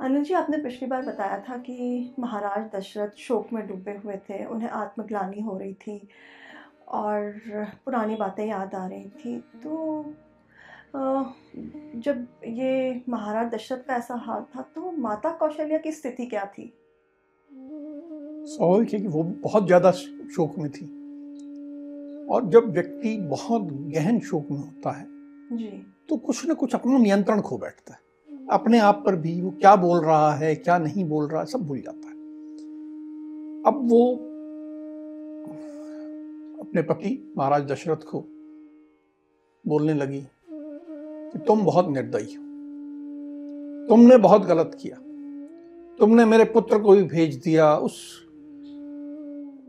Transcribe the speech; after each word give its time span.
अनिल 0.00 0.24
जी 0.24 0.34
आपने 0.34 0.58
पिछली 0.58 0.88
बार 0.88 1.02
बताया 1.02 1.38
था 1.40 1.56
कि 1.58 2.14
महाराज 2.18 2.64
दशरथ 2.74 3.16
शोक 3.18 3.52
में 3.52 3.66
डूबे 3.68 3.92
हुए 4.04 4.16
थे 4.28 4.44
उन्हें 4.44 4.68
आत्मग्लानी 4.70 5.40
हो 5.40 5.56
रही 5.58 5.72
थी 5.74 6.00
और 6.88 7.40
पुरानी 7.84 8.16
बातें 8.16 8.44
याद 8.46 8.74
आ 8.74 8.86
रही 8.86 9.08
थी। 9.14 9.38
तो 9.62 10.04
जब 12.00 12.26
ये 12.46 13.02
महाराज 13.08 13.52
दशरथ 13.54 13.78
का 13.78 13.96
ऐसा 13.96 14.14
हाल 14.16 14.44
था 14.56 14.62
तो 14.74 14.92
माता 14.92 15.30
कौशल्या 15.38 15.78
की 15.78 15.92
स्थिति 15.92 16.26
क्या 16.26 16.44
थी? 16.48 16.72
स्वाभाविक 18.48 18.92
है 18.92 19.00
कि 19.00 19.06
वो 19.08 19.22
बहुत 19.22 19.66
ज़्यादा 19.66 19.90
शोक 19.90 20.58
में 20.58 20.70
थी। 20.70 20.86
और 22.26 22.48
जब 22.50 22.70
व्यक्ति 22.70 23.16
बहुत 23.30 23.62
गहन 23.92 24.20
शोक 24.20 24.50
में 24.50 24.58
होता 24.58 24.90
है 24.90 25.06
जी। 25.56 25.68
तो 26.08 26.16
कुछ 26.18 26.46
न 26.46 26.54
कुछ 26.54 26.74
अपना 26.74 26.98
नियंत्रण 26.98 27.40
खो 27.40 27.58
बैठता 27.58 27.94
है। 27.94 28.04
अपने 28.50 28.78
आप 28.78 29.02
पर 29.06 29.16
भी 29.16 29.42
वो 29.42 29.50
क्या 29.50 29.76
बोल 29.76 30.00
रहा 30.00 30.34
है, 30.34 30.54
क्या 30.54 30.78
नहीं 30.78 31.04
बोल 31.04 31.28
रहा 31.28 31.40
है 31.40 31.46
सब 31.46 31.60
भूल 31.60 31.80
जाता 31.80 32.08
है। 32.08 32.14
अब 33.66 33.80
वो 33.90 34.12
अपने 36.60 36.82
पति 36.82 37.34
महाराज 37.38 37.62
दशरथ 37.62 37.96
को 37.96 38.20
बोलने 39.66 39.94
लगी 39.94 40.26
कि 40.50 41.38
तुम 41.38 41.64
बहुत 41.64 41.88
निर्दयी 41.88 42.34
हो। 42.34 42.42
तुमने 43.88 44.16
बहुत 44.16 44.46
गलत 44.46 44.78
किया। 44.82 44.96
तुमने 45.98 46.24
मेरे 46.24 46.44
पुत्र 46.44 46.78
को 46.78 46.96
भी 46.96 47.02
भेज 47.02 47.36
दिया। 47.36 47.76
उस 47.76 48.22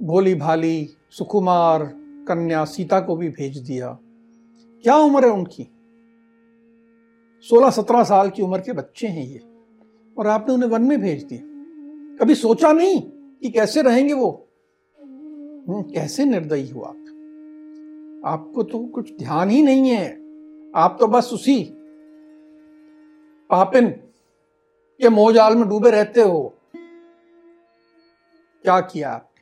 भोली 0.04 0.36
भाली 0.36 0.90
सुकुमार 1.10 1.84
कन्या 2.28 2.66
सीता 2.66 3.00
को 3.00 3.16
भी 3.16 3.30
भेज 3.30 3.58
दिया। 3.58 4.00
क्या 4.84 4.96
उम्र 4.96 5.26
है 5.26 5.32
उनकी? 5.32 5.68
सोलह 7.42 7.70
सत्रह 7.70 8.04
साल 8.04 8.30
की 8.30 8.42
उम्र 8.42 8.60
के 8.60 8.74
बच्चे 8.74 9.08
हैं 9.08 9.26
ये। 9.26 9.40
और 10.18 10.28
आपने 10.28 10.54
उन्हें 10.54 10.70
वन 10.70 10.82
में 10.82 11.02
भेज 11.02 11.24
दिया। 11.24 11.42
कभी 12.18 12.36
सोचा 12.36 12.72
नहीं 12.72 13.02
कि 13.12 13.50
कैसे 13.50 13.82
रहेंगे 13.82 14.14
वो? 14.14 14.48
हम्म, 15.00 15.82
कैसे 15.82 16.26
निर्दयी 16.26 16.70
हो 16.70 16.82
आप? 16.82 17.04
आपको 18.26 18.64
तो 18.64 18.80
कुछ 18.80 19.18
ध्यान 19.18 19.50
ही 19.50 19.62
नहीं 19.62 19.90
है। 19.90 20.14
आप 20.76 20.98
तो 21.00 21.08
बस 21.08 21.30
उसी 21.34 21.64
पापिन 23.50 23.88
के 25.02 25.10
मोजाल 25.10 25.56
में 25.56 25.70
डूबे 25.70 25.92
रहते 25.92 26.22
हो। 26.22 26.54
क्या 28.64 28.80
किया 28.80 29.10
आपने? 29.10 29.38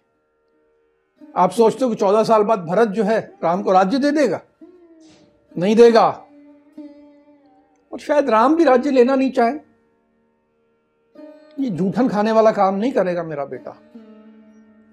आप 1.36 1.52
सोचते 1.52 1.86
हो 1.86 1.90
कि 1.90 1.96
चौदह 1.96 2.24
साल 2.24 2.44
बाद 2.44 2.60
भरत 2.60 2.88
जो 2.88 3.04
है 3.04 3.38
राम 3.44 3.64
को 3.64 3.72
राज्य 3.72 4.00
दे 4.00 4.12
देगा? 4.12 4.42
नहीं 5.58 5.76
देगा। 5.76 6.22
और 7.96 8.00
शायद 8.00 8.30
राम 8.30 8.56
भी 8.56 8.64
राज्य 8.64 8.92
लेना 8.92 9.16
नहीं 9.16 9.32
चाहे। 9.32 9.54
ये 11.60 11.70
जूठन 11.70 12.08
खाने 12.08 12.32
वाला 12.32 12.52
काम 12.52 12.76
नहीं 12.76 12.92
करेगा 12.92 13.24
मेरा 13.24 13.46
बेटा। 13.46 13.78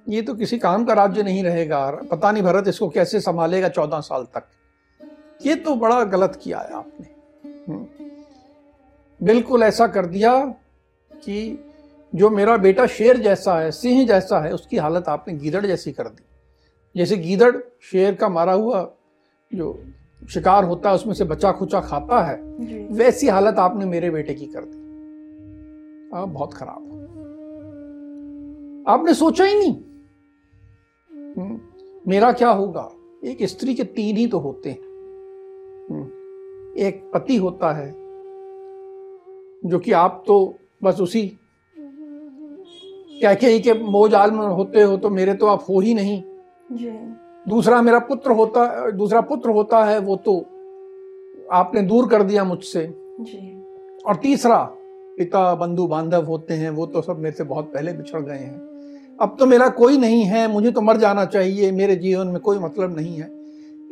ये 0.08 0.22
तो 0.22 0.34
किसी 0.34 0.58
काम 0.58 0.84
का 0.84 0.92
राज्य 0.92 1.22
नहीं 1.22 1.44
रहेगा। 1.44 1.90
पता 1.90 2.32
नहीं 2.32 2.42
भरत 2.42 2.68
इसको 2.68 2.88
कैसे 2.88 3.20
संभालेगा 3.20 3.68
चौदह 3.68 4.00
साल 4.00 4.24
तक। 4.24 4.48
ये 5.46 5.54
तो 5.54 5.74
बड़ा 5.74 6.04
गलत 6.04 6.40
किया 6.42 6.58
है 6.58 6.74
आपने। 6.74 7.06
हम्म। 7.68 7.86
बिल्कुल 9.26 9.62
ऐसा 9.62 9.86
कर 9.86 10.06
दिया 10.06 10.46
कि 11.12 11.64
जो 12.14 12.30
मेरा 12.30 12.56
बेटा 12.56 12.86
शेर 12.86 13.16
जैसा 13.16 13.60
है, 13.60 13.70
सिंह 13.70 14.06
जैसा 14.06 14.44
है, 14.44 14.52
उसकी 14.52 14.76
हालत 14.76 15.08
आपने 15.08 15.34
गीदड़ 15.34 15.66
जैसी 15.66 15.92
कर 15.92 16.08
दी। 16.08 16.24
जैसे 16.96 17.16
गीदड़ 17.16 17.56
शेर 17.82 18.14
का 18.14 18.28
मारा 18.28 18.52
हुआ 18.52 18.94
जो 19.54 19.84
शिकार 20.30 20.64
होता 20.64 20.88
है 20.88 20.94
उसमें 20.94 21.14
से 21.14 21.24
बचा 21.24 21.52
खुचा 21.52 21.80
खाता 21.80 22.22
है। 22.22 22.42
वैसी 22.86 23.28
हालत 23.28 23.54
आपने 23.58 23.84
मेरे 23.84 24.10
बेटे 24.10 24.34
की 24.34 24.46
कर 24.46 24.60
दी। 24.64 24.82
आ, 26.14 26.24
बहुत 26.24 26.54
खराब। 26.54 26.98
आपने 28.88 29.14
सोचा 29.14 29.44
ही 29.44 29.58
नहीं। 29.58 29.74
हम्म, 31.34 31.60
मेरा 32.10 32.32
क्या 32.32 32.50
होगा? 32.50 32.92
एक 33.24 33.42
स्त्री 33.42 33.74
के 33.74 33.84
तीन 33.84 34.16
ही 34.16 34.26
तो 34.26 34.38
होते 34.38 34.70
हैं। 34.70 34.78
हम्म, 35.90 36.04
एक 36.78 37.10
पति 37.14 37.36
होता 37.36 37.72
है 37.72 37.92
जो 39.66 39.78
कि 39.78 39.92
आप 39.92 40.24
तो 40.26 40.54
बस 40.84 41.00
उसी 41.00 41.38
क्या 43.20 43.34
के 43.34 43.58
के 43.58 43.74
मोजाल 43.74 44.30
में 44.30 44.46
होते 44.46 44.82
हो 44.82 44.96
तो 44.96 45.10
मेरे 45.10 45.34
तो 45.34 45.46
आप 45.46 45.64
हो 45.68 45.80
ही 45.80 45.94
नहीं। 45.94 46.22
जी। 46.72 47.14
दूसरा 47.48 47.82
मेरा 47.82 47.98
पुत्र 47.98 48.30
होता 48.30 48.90
दूसरा 48.90 49.20
पुत्र 49.20 49.50
होता 49.50 49.84
है 49.84 49.98
वो 49.98 50.16
तो 50.16 50.38
आपने 51.52 51.82
दूर 51.82 52.08
कर 52.08 52.22
दिया 52.22 52.44
मुझसे। 52.44 52.86
और 54.06 54.16
तीसरा 54.16 54.62
पिता 55.18 55.54
बंधु 55.54 55.86
बांधव 55.86 56.24
होते 56.24 56.54
हैं 56.54 56.70
वो 56.70 56.86
तो 56.86 57.02
सब 57.02 57.18
मेरे 57.18 57.36
से 57.36 57.44
बहुत 57.44 57.72
पहले 57.74 57.92
बिछड़ 57.92 58.20
गए 58.20 58.38
हैं। 58.38 59.16
अब 59.20 59.36
तो 59.38 59.46
मेरा 59.46 59.68
कोई 59.68 59.98
नहीं 59.98 60.22
है 60.24 60.46
मुझे 60.48 60.70
तो 60.70 60.80
मर 60.80 60.96
जाना 60.96 61.24
चाहिए 61.24 61.72
मेरे 61.72 61.96
जीवन 61.96 62.26
में 62.26 62.40
कोई 62.40 62.58
मतलब 62.58 62.96
नहीं 62.96 63.16
है। 63.16 63.30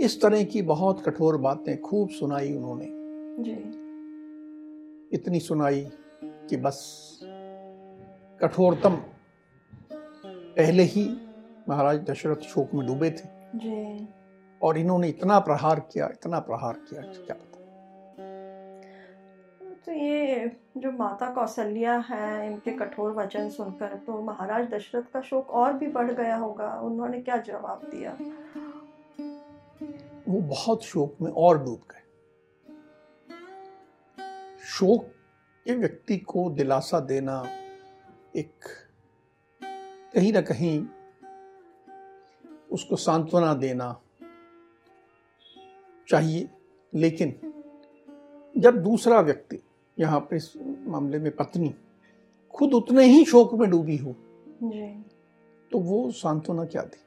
इस 0.01 0.21
तरह 0.23 0.45
की 0.45 0.63
बहुत 0.63 1.03
कठोर 1.07 1.37
बातें 1.37 1.81
खूब 1.81 2.09
सुनाई 2.09 2.53
उन्होंने। 2.53 2.87
जी। 3.43 3.57
इतनी 5.13 5.41
सुनाई 5.41 5.87
कि 6.25 6.57
बस 6.57 6.79
कठोरतम। 8.41 8.97
पहले 10.57 10.83
ही 10.83 11.11
महाराज 11.69 11.99
दशरथ 12.01 12.37
शोक 12.37 12.75
में 12.75 12.87
डूबे 12.87 13.11
थे। 13.11 13.40
जी। 13.57 14.09
और 14.63 14.79
इन्होंने 14.79 15.09
इतना 15.09 15.39
प्रहार 15.41 15.81
किया 15.93 16.07
इतना 16.07 16.39
प्रहार 16.39 16.75
किया 16.89 17.03
क्या 17.03 17.35
पता। 17.35 17.59
तो 19.87 19.93
ये 19.93 20.51
जो 20.77 20.91
माता 20.93 21.31
कौशल्या 21.31 21.97
है 22.09 22.47
इनके 22.47 22.71
कठोर 22.71 23.13
वचन 23.13 23.49
सुनकर 23.49 23.95
तो 23.97 24.21
महाराज 24.23 24.69
दशरथ 24.69 25.03
का 25.13 25.21
शोक 25.21 25.51
और 25.51 25.73
भी 25.73 25.87
बढ़ 25.87 26.11
गया 26.13 26.37
होगा। 26.37 26.73
उन्होंने 26.81 27.21
क्या 27.21 27.37
जवाब 27.37 27.89
दिया? 27.95 28.17
वो 30.29 30.41
बहुत 30.41 30.85
शोक 30.85 31.17
में 31.23 31.31
और 31.33 31.65
डूब 31.65 31.81
गए। 31.91 32.03
शोक 34.67 35.05
के 35.67 35.75
व्यक्ति 35.75 36.17
को 36.17 36.51
दिलासा 36.51 37.01
देना 37.01 37.43
एक 38.37 38.65
कहीं 40.15 40.33
ना 40.33 40.41
कहीं 40.41 40.87
उसको 42.71 42.97
सांत्वना 42.97 43.53
देना 43.55 43.95
चाहिए। 46.09 46.49
लेकिन 46.93 47.35
जब 48.55 48.83
दूसरा 48.83 49.21
व्यक्ति 49.21 49.59
यहाँ 49.97 50.21
पे 50.21 50.37
इस 50.37 50.53
मामले 50.87 51.19
में 51.19 51.31
पत्नी 51.37 51.75
खुद 52.55 52.75
उतने 52.75 53.05
ही 53.05 53.25
शोक 53.25 53.55
में 53.55 53.69
डूबी 53.71 53.97
हो 53.97 54.15
तो 55.71 55.79
वो 55.79 56.11
सांत्वना 56.13 56.65
क्या 56.65 56.83
थी? 56.85 56.99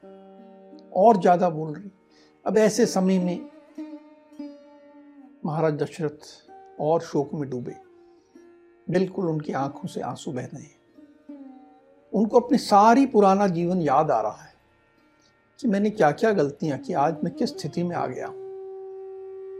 और 0.92 1.20
ज़्यादा 1.20 1.48
बोल 1.50 1.72
रही। 1.74 1.90
अब 2.44 2.58
ऐसे 2.58 2.86
समय 2.86 3.18
में 3.18 3.50
महाराज 5.46 5.74
दशरथ 5.74 6.80
और 6.80 7.00
शोक 7.02 7.34
में 7.34 7.48
डूबे। 7.50 7.74
बिल्कुल 8.86 9.28
उनकी 9.28 9.52
आँखों 9.54 9.88
से 9.88 10.00
आँसू 10.02 10.32
बह 10.32 10.44
रहे 10.44 10.62
हैं। 10.62 10.76
उनको 12.12 12.40
अपनी 12.40 12.58
सारी 12.58 13.06
पुराना 13.06 13.46
जीवन 13.48 13.82
याद 13.82 14.10
आ 14.10 14.20
रहा 14.20 14.42
है। 14.42 14.53
कि 15.60 15.68
मैंने 15.68 15.90
क्या 15.90 16.10
क्या 16.10 16.32
गलतियाँ 16.32 16.78
की 16.78 16.92
आज 16.92 17.16
मैं 17.24 17.32
किस 17.34 17.50
स्थिति 17.50 17.82
में 17.82 17.96
आ 17.96 18.06
गया 18.06 18.28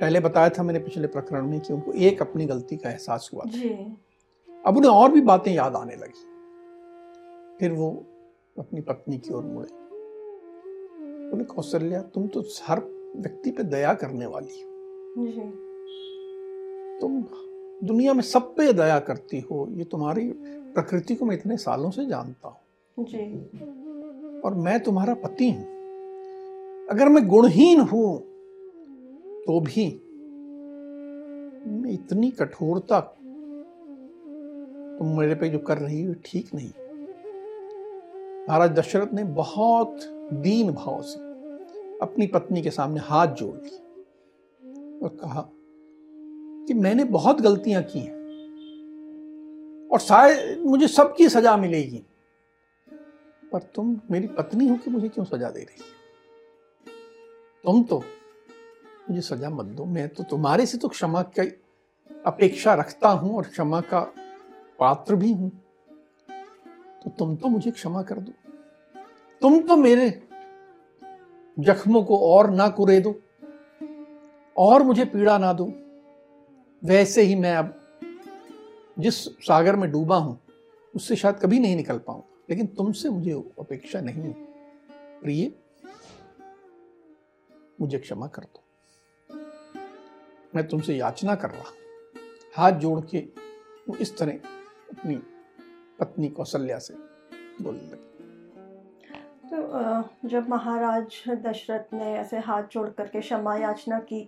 पहले 0.01 0.21
बताया 0.21 0.49
था 0.49 0.63
मैंने 0.63 0.79
पिछले 0.79 1.07
प्रकरण 1.07 1.47
में 1.47 1.61
कि 1.61 1.73
उनको 1.75 1.93
एक 1.93 2.23
अपनी 2.23 2.47
गलती 2.47 2.77
का 2.77 2.91
एहसास 2.91 3.31
हुआ 3.35 3.45
था। 3.45 3.59
अब 4.65 4.77
उन्हें 4.77 4.91
और 4.93 5.13
भी 5.13 5.21
बातें 5.21 5.53
याद 5.53 5.77
आने 5.77 5.97
लगी। 5.97 6.25
फिर 7.59 7.73
वो 7.73 7.91
अपनी 8.59 8.81
पत्नी 8.81 9.19
की 9.19 9.35
ओर 9.35 9.45
मुड़े। 9.45 9.69
बोले 11.31 11.45
कौशल्या 11.45 12.03
तुम 12.03 12.27
तो 12.27 12.43
हर 12.65 12.81
व्यक्ति 13.17 13.51
पे 13.51 13.63
दया 13.63 13.95
करने 13.95 14.27
वाली 14.27 14.63
हो। 14.63 14.69
तुम 17.01 17.23
दुनिया 17.83 18.13
में 18.15 18.23
सब 18.23 18.55
पे 18.57 18.73
दया 18.73 18.99
करती 19.01 19.41
हो। 19.41 19.67
ये 19.71 19.85
तुम्हारी 19.85 20.31
प्रकृति 20.75 21.15
को 21.15 21.25
मैं 21.25 21.37
इतने 21.37 21.57
सालों 21.57 21.91
से 21.91 22.07
जानता 22.07 22.49
हूँ। 22.49 22.57
और 24.45 24.55
मैं 24.55 24.81
तुम्हारा 24.81 25.15
पति 25.15 25.51
हूँ। 25.51 25.74
अगर 26.91 27.09
मैं 27.09 27.27
गुणहीन 27.29 27.81
हूँ 27.81 28.19
तो 29.47 29.61
भी 29.61 29.85
मैं 31.67 31.91
इतनी 31.91 32.31
कठोरता 32.31 33.01
तुम 34.99 35.19
मेरे 35.19 35.35
पे 35.35 35.49
जो 35.49 35.59
कर 35.59 35.79
रही 35.79 36.03
हो 36.05 36.15
ठीक 36.25 36.51
नहीं। 36.55 36.71
महाराज 38.49 38.71
दशरथ 38.71 39.13
ने 39.15 39.25
बहुत 39.25 40.01
दीन 40.43 40.73
भाव 40.73 41.03
से 41.03 41.21
अपनी 42.03 42.27
पत्नी 42.27 42.63
के 42.63 42.71
सामने 42.71 43.01
हाथ 43.01 43.35
जोड़ 43.35 43.57
दिए 43.57 43.79
और 45.03 45.17
कहा 45.23 45.49
कि 46.69 46.75
मैंने 46.75 47.05
बहुत 47.05 47.41
गलतियाँ 47.41 47.83
की 47.83 47.99
हैं 47.99 48.23
और 49.89 49.99
शायद 50.01 50.63
मुझे 50.67 50.89
सबकी 50.89 51.29
सजा 51.29 51.57
मिलेगी, 51.57 52.03
पर 53.53 53.63
तुम 53.75 54.01
मेरी 54.11 54.27
पत्नी 54.27 54.69
हो 54.69 54.77
कि 54.77 54.91
मुझे 54.91 55.09
क्यों 55.09 55.25
सजा 55.25 55.51
दे 55.51 55.61
रही 55.61 55.83
तुम 57.65 57.83
तो 57.83 58.05
मुझे 59.11 59.21
सजा 59.21 59.51
मत 59.51 59.67
दो। 59.67 59.85
मैं 59.85 60.09
तो 60.09 60.25
तुम्हारे 60.25 60.67
से 60.67 60.79
तो 60.79 60.89
क्षमा 60.89 61.23
की 61.23 61.49
अपेक्षा 62.27 62.75
रखता 62.75 63.09
हूँ 63.09 63.37
और 63.37 63.45
क्षमा 63.45 63.81
का 63.81 64.01
पात्र 64.79 65.15
भी 65.15 65.33
हूँ। 65.33 65.51
तो 67.05 67.11
तुम 67.11 67.37
तो 67.37 67.49
मुझे 67.49 67.71
क्षमा 67.71 68.03
कर 68.03 68.19
दो। 68.19 68.33
तुम 69.41 69.61
तो 69.61 69.77
मेरे 69.77 70.23
जख्मों 71.59 72.03
को 72.03 72.19
और 72.19 72.51
ना 72.51 72.69
कुरे 72.69 73.01
दो 73.01 73.15
और 74.57 74.83
मुझे 74.83 75.05
पीड़ा 75.05 75.39
ना 75.39 75.53
दो। 75.53 75.73
वैसे 76.83 77.23
ही 77.23 77.35
मैं 77.35 77.57
अब 77.57 77.75
जिस 78.99 79.25
सागर 79.25 79.77
में 79.77 79.91
डूबा 79.91 80.17
हूँ, 80.17 80.39
उससे 80.95 81.17
शायद 81.17 81.37
कभी 81.37 81.59
नहीं 81.59 81.77
निकल 81.77 81.99
पाऊँ। 81.99 82.23
लेकिन 82.51 82.67
तुमसे 82.67 83.09
मुझे 83.09 83.33
अपेक्षा 83.61 84.01
नहीं 84.01 84.23
है। 84.23 84.33
प्रिय 85.23 85.53
मुझे 87.81 87.99
क्षमा 87.99 88.27
कर 88.27 88.43
दो। 88.45 88.63
मैं 90.55 90.67
तुमसे 90.69 90.95
याचना 90.95 91.35
कर 91.35 91.51
रहा 91.51 91.73
हाथ 92.57 92.73
जोड़ 92.73 93.01
के 93.01 93.19
वो 93.89 93.97
इस 93.97 94.17
तरह 94.19 94.33
अपनी 94.93 95.17
पत्नी 96.01 96.29
कौशल्या 96.29 96.79
से 96.79 96.95
बोलने 97.63 97.81
लगी। 97.81 98.11
तो 99.49 100.29
जब 100.29 100.49
महाराज 100.49 101.23
दशरथ 101.29 101.95
ने 101.95 102.15
ऐसे 102.15 102.39
हाथ 102.39 102.63
जोड़ 102.63 102.89
करके 102.91 103.21
क्षमा 103.21 103.57
याचना 103.57 103.99
की 103.99 104.23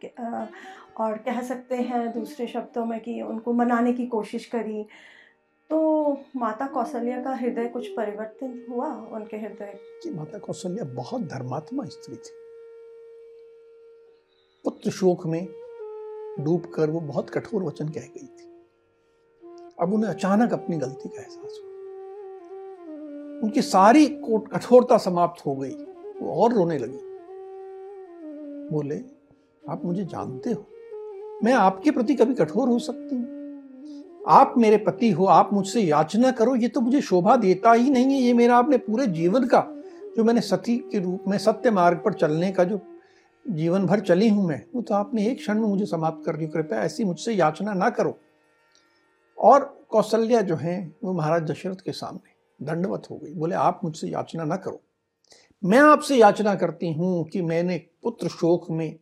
और 0.96 1.16
कह 1.18 1.40
सकते 1.40 1.76
हैं 1.76 2.12
दूसरे 2.12 2.46
शब्दों 2.46 2.84
में 2.86 3.00
कि 3.00 3.20
उनको 3.22 3.52
मनाने 3.52 3.92
की 3.92 4.06
कोशिश 4.06 4.46
करी 4.46 4.86
तो 5.70 5.78
माता 6.36 6.66
कौशल्या 6.66 7.22
का 7.22 7.34
हृदय 7.34 7.68
कुछ 7.68 7.88
परिवर्तन 7.88 8.66
हुआ 8.70 8.92
उनके 9.16 9.36
हृदय? 9.36 9.78
कि 10.02 10.10
माता 10.10 10.38
कौशल्या 10.38 10.84
बहुत 10.94 11.22
धर्मात्मा 11.22 11.84
स्त्री 11.84 12.16
थी। 12.16 12.45
पुत्र 14.76 14.90
शोक 14.90 15.26
में 15.26 15.46
डूब 16.40 16.72
कर 16.74 16.90
वो 16.90 17.00
बहुत 17.00 17.30
कठोर 17.30 17.62
वचन 17.62 17.88
कह 17.88 18.00
गई 18.00 18.26
थी। 18.26 18.48
अब 19.80 19.94
उन्हें 19.94 20.10
अचानक 20.10 20.52
अपनी 20.52 20.76
गलती 20.76 21.08
का 21.08 21.20
एहसास 21.20 21.60
हुआ। 21.62 21.70
उनकी 23.42 23.62
सारी 23.62 24.06
कठोरता 24.06 24.98
समाप्त 24.98 25.46
हो 25.46 25.54
गई। 25.56 25.70
वो 26.20 26.42
और 26.42 26.52
रोने 26.52 26.78
लगी। 26.78 26.98
बोले, 28.72 29.00
आप 29.68 29.84
मुझे 29.84 30.04
जानते 30.04 30.50
हो। 30.50 30.66
मैं 31.44 31.52
आपके 31.52 31.90
प्रति 31.90 32.14
कभी 32.14 32.34
कठोर 32.34 32.68
हो 32.68 32.78
सकती 32.78 33.16
हूँ। 33.16 33.26
आप 34.28 34.54
मेरे 34.58 34.76
पति 34.76 35.10
हो, 35.10 35.24
आप 35.24 35.50
मुझसे 35.52 35.80
याचना 35.80 36.30
करो। 36.30 36.56
ये 36.56 36.68
तो 36.68 36.80
मुझे 36.80 37.00
शोभा 37.00 37.36
देता 37.36 37.72
ही 37.72 37.90
नहीं 37.90 38.04
है। 38.04 38.20
ये 38.22 38.32
मेरा 38.32 38.56
आपने 38.56 38.78
पूरे 38.78 39.06
जीवन 39.06 39.46
का 39.46 39.66
जो 40.16 40.24
मैंने 40.24 40.40
सती 40.40 40.76
के 40.76 40.98
रूप 40.98 41.24
में 41.28 41.38
सत्य 41.38 41.70
मार्ग 41.70 41.98
पर 42.04 42.12
चलने 42.12 42.52
का 42.52 42.64
जो 42.64 42.80
जीवन 43.50 43.86
भर 43.86 44.00
चली 44.00 44.28
हूँ 44.28 44.48
मैं, 44.48 44.64
वो 44.74 44.82
तो 44.82 44.94
आपने 44.94 45.26
एक 45.26 45.36
क्षण 45.36 45.54
में 45.54 45.68
मुझे 45.68 45.86
समाप्त 45.86 46.26
कर 46.26 46.36
दी 46.36 46.46
कृपया 46.46 46.80
ऐसी 46.80 47.04
मुझसे 47.04 47.32
याचना 47.32 47.74
ना 47.74 47.90
करो। 47.90 48.18
और 49.38 49.86
कौशल्या 49.90 50.42
जो 50.42 50.56
है, 50.56 50.92
वो 51.04 51.12
महाराज 51.12 51.42
दशरथ 51.42 51.76
के 51.76 51.92
सामने 51.92 52.64
दंडवत 52.66 53.02
हो 53.10 53.16
गई। 53.16 53.34
बोले, 53.34 53.54
आप 53.54 53.80
मुझसे 53.84 54.08
याचना 54.08 54.44
ना 54.44 54.56
करो। 54.56 54.80
मैं 55.64 55.78
आपसे 55.78 56.16
याचना 56.16 56.54
करती 56.54 56.92
हूँ 56.92 57.24
कि 57.24 57.42
मैंने 57.42 57.78
पुत्र 58.02 58.28
शोक 58.28 58.70
में 58.70 58.98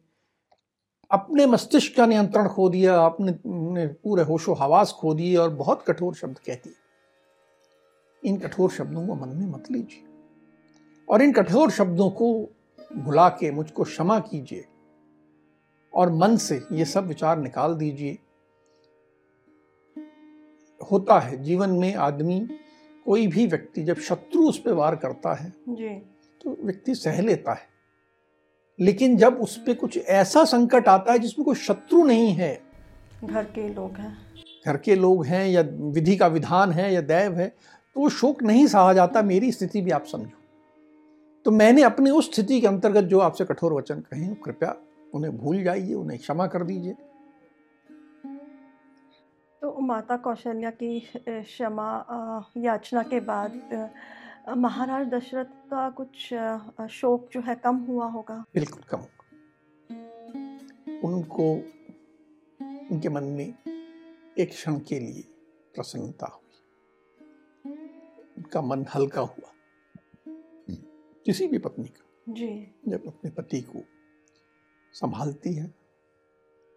अपने 1.11 1.47
मस्तिष्क 1.47 1.97
का 1.97 2.07
नियंत्रण 2.07 2.49
खो 2.49 2.69
दिया 2.69 3.07
अपने 3.07 3.33
पूरे 3.87 4.23
होशो 4.23 4.55
हवास 4.55 4.93
खो 4.93 5.15
दिए 5.15 5.37
और 5.37 5.51
बहुत 5.51 5.85
कठोर 5.89 6.15
शब्द 6.15 6.39
कह 6.39 6.55
दिए। 6.55 6.73
इन 8.25 8.37
कठोर 8.37 8.71
शब्दों 8.71 9.07
को 9.07 9.15
मन 9.15 9.29
में 9.29 9.47
मत 9.47 9.65
लीजिए। 9.71 10.05
और 11.09 11.23
इन 11.23 11.33
कठोर 11.33 11.71
शब्दों 11.71 12.11
को 12.11 12.54
भुला 12.97 13.29
के 13.29 13.51
मुझको 13.51 13.85
क्षमा 13.85 14.19
कीजिए 14.19 14.65
और 15.95 16.13
मन 16.13 16.37
से 16.37 16.63
ये 16.73 16.85
सब 16.85 17.07
विचार 17.07 17.39
निकाल 17.39 17.75
दीजिए। 17.75 18.19
होता 20.91 21.19
है 21.21 21.43
जीवन 21.43 21.71
में 21.71 21.95
आदमी 21.95 22.49
कोई 23.05 23.27
भी 23.27 23.47
व्यक्ति 23.47 23.83
जब 23.83 23.97
शत्रु 23.97 24.49
उस 24.49 24.59
पर 24.59 24.73
वार 24.73 24.97
करता 24.97 25.35
है 25.35 25.53
जी। 25.69 25.89
तो 26.43 26.65
व्यक्ति 26.65 26.95
सह 26.95 27.23
लेता 27.23 27.53
है। 27.53 27.69
लेकिन 28.81 29.17
जब 29.17 29.35
उस 29.35 29.57
पर 29.57 29.75
कुछ 29.75 29.99
ऐसा 29.99 30.45
संकट 30.45 30.89
आता 30.89 31.13
है 31.13 31.19
जिसमें 31.19 31.45
कोई 31.45 31.55
शत्रु 31.55 32.05
नहीं 32.05 32.33
है। 32.33 32.63
घर 33.25 33.45
के 33.45 33.69
लोग 33.75 33.93
हैं। 33.93 34.17
घर 34.67 34.77
के 34.77 34.95
लोग 34.95 35.27
हैं 35.27 35.49
या 35.49 35.63
विधि 35.71 36.17
का 36.17 36.27
विधान 36.27 36.73
है 36.73 36.95
या 36.95 37.01
दैव 37.01 37.35
है 37.35 37.49
तो 37.95 38.01
वो 38.01 38.09
शोक 38.09 38.43
नहीं 38.43 38.67
सहा 38.67 38.93
जाता 38.93 39.23
मेरी 39.23 39.53
स्थिति 39.53 39.81
भी 39.81 39.91
आप 39.91 40.05
समझो। 40.05 40.44
तो 41.45 41.51
मैंने 41.51 41.83
अपने 41.83 42.11
उस 42.11 42.33
स्थिति 42.33 42.61
के 42.61 42.67
अंतर्गत 42.67 43.05
जो 43.05 43.19
आपसे 43.21 43.45
कठोर 43.45 43.73
वचन 43.73 44.01
कहे 44.01 44.35
कृपया 44.35 44.77
उन्हें 45.15 45.37
भूल 45.39 45.63
जाइए 45.65 45.95
उन्हें 45.95 46.19
क्षमा 46.19 46.47
कर 46.47 46.63
दीजिए। 46.63 46.93
तो 49.63 49.81
माता 49.81 50.17
कौशल्या 50.17 50.71
की 50.71 51.01
क्षमा 51.19 51.89
याचना 52.57 53.03
के 53.03 53.21
बाद 53.21 53.53
महाराज 54.59 55.07
दशरथ 55.07 55.53
का 55.71 55.89
कुछ 55.91 56.35
शोक 56.91 57.29
जो 57.33 57.41
है 57.41 57.55
कम 57.55 57.77
हुआ 57.85 58.07
होगा? 58.07 58.45
बिल्कुल 58.55 58.83
कम 58.91 58.99
होगा। 58.99 59.23
उनको 61.09 61.53
उनके 62.91 63.09
मन 63.09 63.25
में 63.25 63.55
एक 64.39 64.51
क्षण 64.51 64.79
के 64.79 64.99
लिए 65.01 65.23
प्रसन्नता 65.75 66.27
हुई। 66.27 67.73
उनका 68.37 68.63
मन 68.63 68.85
हल्का 68.95 69.21
हुआ। 69.21 69.54
किसी 71.27 71.47
भी 71.47 71.59
पत्नी 71.59 71.85
का 71.85 72.33
जी। 72.33 72.75
जब 72.89 73.07
अपने 73.07 73.31
पति 73.31 73.61
को 73.61 73.83
संभालती 74.93 75.55
है 75.55 75.67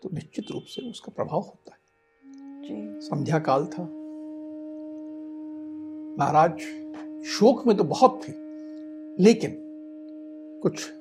तो 0.03 0.09
निश्चित 0.13 0.45
रूप 0.51 0.63
से 0.63 0.89
उसका 0.89 1.11
प्रभाव 1.15 1.39
होता 1.39 1.71
है। 1.71 1.79
जी। 2.61 3.07
संध्या 3.07 3.39
काल 3.39 3.65
था। 3.65 3.83
महाराज 6.19 6.59
शोक 7.25 7.67
में 7.67 7.77
तो 7.77 7.83
बहुत 7.83 8.21
थे 8.27 8.33
लेकिन 9.23 9.55
कुछ 10.63 10.91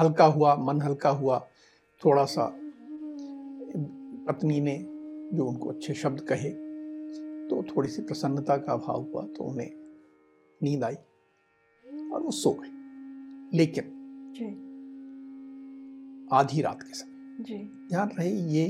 हल्का 0.00 0.24
हुआ 0.24 0.56
मन 0.56 0.82
हल्का 0.82 1.10
हुआ 1.10 1.48
थोड़ा 2.04 2.24
सा 2.24 2.60
पत्नी 4.28 4.60
ने 4.60 4.86
जो 5.36 5.46
उनको 5.46 5.68
अच्छे 5.68 5.94
शब्द 5.94 6.20
कहे 6.20 6.50
तो 7.48 7.62
थोड़ी 7.62 7.88
सी 7.88 8.02
प्रसन्नता 8.02 8.56
का 8.56 8.72
अभाव 8.72 9.02
हुआ 9.02 9.22
तो 9.26 9.44
उन्हें 9.44 9.70
नींद 10.62 10.84
आई 10.84 10.94
और 12.12 12.22
वो 12.22 12.30
सो 12.30 12.50
गए 12.50 12.77
लेकिन 13.54 13.94
आधी 16.32 16.62
रात 16.62 16.82
के 16.82 16.92
समय। 16.94 17.44
ध्यान 17.88 18.08
रहे 18.08 18.30
ये 18.30 18.66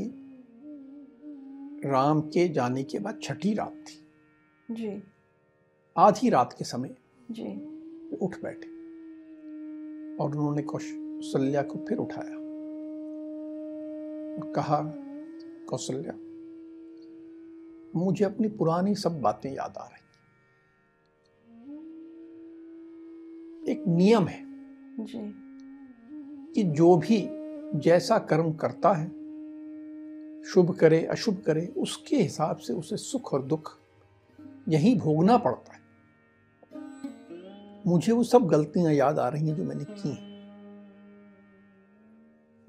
राम 1.90 2.20
के 2.20 2.48
जाने 2.48 2.82
के 2.82 2.98
बाद 2.98 3.20
छठी 3.22 3.54
रात 3.54 3.84
थी। 3.88 4.74
जी। 4.74 5.02
आधी 5.96 6.30
रात 6.30 6.52
के 6.52 6.64
समय 6.64 6.96
जी। 7.30 7.44
उठ 8.16 8.36
बैठे 8.42 8.68
और 10.16 10.30
उन्होंने 10.30 10.62
कौशल्या 10.62 11.62
को 11.62 11.84
फिर 11.88 11.98
उठाया 11.98 12.36
और 14.34 14.52
कहा 14.56 14.82
कौशल्या 15.68 16.12
मुझे 17.96 18.24
अपनी 18.24 18.48
पुरानी 18.48 18.94
सब 18.94 19.20
बातें 19.20 19.54
याद 19.54 19.74
आ 19.78 19.86
रही 19.86 20.06
एक 23.72 23.84
नियम 23.88 24.24
है 24.24 24.47
जी। 25.00 25.34
कि 26.54 26.62
जो 26.62 26.96
भी 26.96 27.28
जैसा 27.78 28.18
कर्म 28.18 28.52
करता 28.52 28.92
है 28.92 29.08
शुभ 30.44 30.70
करे 30.70 31.06
अशुभ 31.06 31.42
करे 31.46 31.74
उसके 31.76 32.16
हिसाब 32.16 32.56
से 32.56 32.72
उसे 32.72 32.96
सुख 32.96 33.34
और 33.34 33.42
दुख 33.42 33.78
यही 34.68 34.96
भोगना 34.96 35.38
पड़ता 35.38 35.72
है। 35.72 35.78
मुझे 37.86 38.12
वो 38.12 38.22
सब 38.22 38.46
गलतियाँ 38.46 38.92
याद 38.92 39.18
आ 39.18 39.28
रही 39.28 39.48
हैं 39.48 39.56
जो 39.56 39.64
मैंने 39.64 39.84
की 39.84 40.08
हैं। 40.08 40.28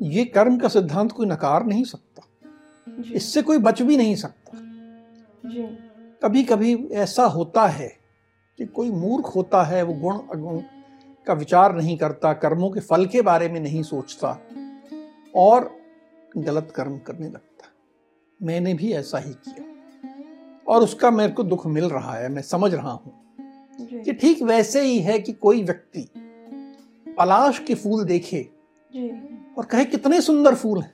ये 0.02 0.26
कर्म 0.26 0.58
का 0.58 0.68
सिद्धांत 0.68 1.12
कोई 1.12 1.26
नकार 1.26 1.66
नहीं 1.66 1.84
सकता। 1.84 2.22
इससे 3.14 3.42
कोई 3.42 3.58
बच 3.58 3.82
भी 3.82 3.98
नहीं 3.98 4.16
सकता। 4.16 4.52
जी। 5.50 5.64
कभी 6.24 6.44
कभी 6.44 6.76
ऐसा 6.76 7.26
होता 7.26 7.68
है 7.68 7.98
कि 8.58 8.66
कोई 8.66 8.92
मूर्ख 8.92 9.26
होता 9.26 9.64
है 9.64 9.84
वो 9.84 9.94
गुण 9.94 10.20
अगुण 10.20 10.62
का 11.30 11.34
विचार 11.34 11.76
नहीं 11.76 11.98
करता 11.98 12.34
कर्मों 12.34 12.70
के 12.72 12.80
फल 12.80 13.06
के 13.06 13.22
बारे 13.22 13.50
में 13.50 13.60
नहीं 13.60 13.84
सोचता 13.84 14.30
और 15.36 15.78
गलत 16.38 16.74
कर्म 16.76 16.98
करने 16.98 17.28
लगता 17.28 17.68
मैंने 18.42 18.74
भी 18.74 18.94
ऐसा 18.94 19.18
ही 19.18 19.34
किया 19.34 19.66
और 20.68 20.84
उसका 20.84 21.12
मेरे 21.12 21.34
को 21.34 21.44
दुख 21.44 21.68
मिल 21.68 21.86
रहा 21.86 22.14
है 22.14 22.30
मैं 22.30 22.42
समझ 22.42 22.74
रहा 22.74 22.92
हूँ 22.92 23.12
कि 24.04 24.14
ठीक 24.14 24.42
वैसे 24.42 24.82
ही 24.82 25.00
है 25.00 25.20
कि 25.20 25.34
कोई 25.34 25.64
व्यक्ति 25.64 26.10
पलाश 27.18 27.60
के 27.60 27.76
फूल 27.76 28.04
देखे 28.06 28.42
और 29.58 29.66
कहे 29.66 29.86
कितने 29.86 30.22
सुंदर 30.22 30.56
फूल 30.56 30.82
हैं। 30.82 30.94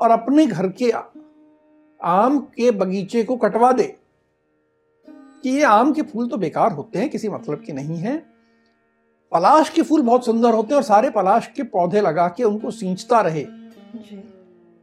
और 0.00 0.10
अपने 0.10 0.46
घर 0.46 0.68
के 0.68 0.90
आम 2.02 2.38
के 2.38 2.70
बगीचे 2.70 3.24
को 3.24 3.36
कटवा 3.36 3.72
दे। 3.72 3.96
कि 5.42 5.50
ये 5.50 5.62
आम 5.62 5.92
के 5.92 6.02
फूल 6.02 6.28
तो 6.28 6.36
बेकार 6.36 6.72
होते 6.72 6.98
हैं 6.98 7.10
किसी 7.10 7.28
मतलब 7.28 7.62
के 7.64 7.72
नहीं 7.72 7.96
हैं। 7.96 8.33
पलाश 9.34 9.68
के 9.68 9.82
फूल 9.82 10.02
बहुत 10.02 10.24
सुंदर 10.24 10.54
होते 10.54 10.68
हैं 10.68 10.76
और 10.76 10.82
सारे 10.82 11.10
पलाश 11.10 11.46
के 11.46 11.62
पौधे 11.70 12.00
लगा 12.00 12.26
के 12.28 12.44
उनको 12.44 12.70
सींचता 12.70 13.20
रहे। 13.20 13.42
जी। 13.42 14.16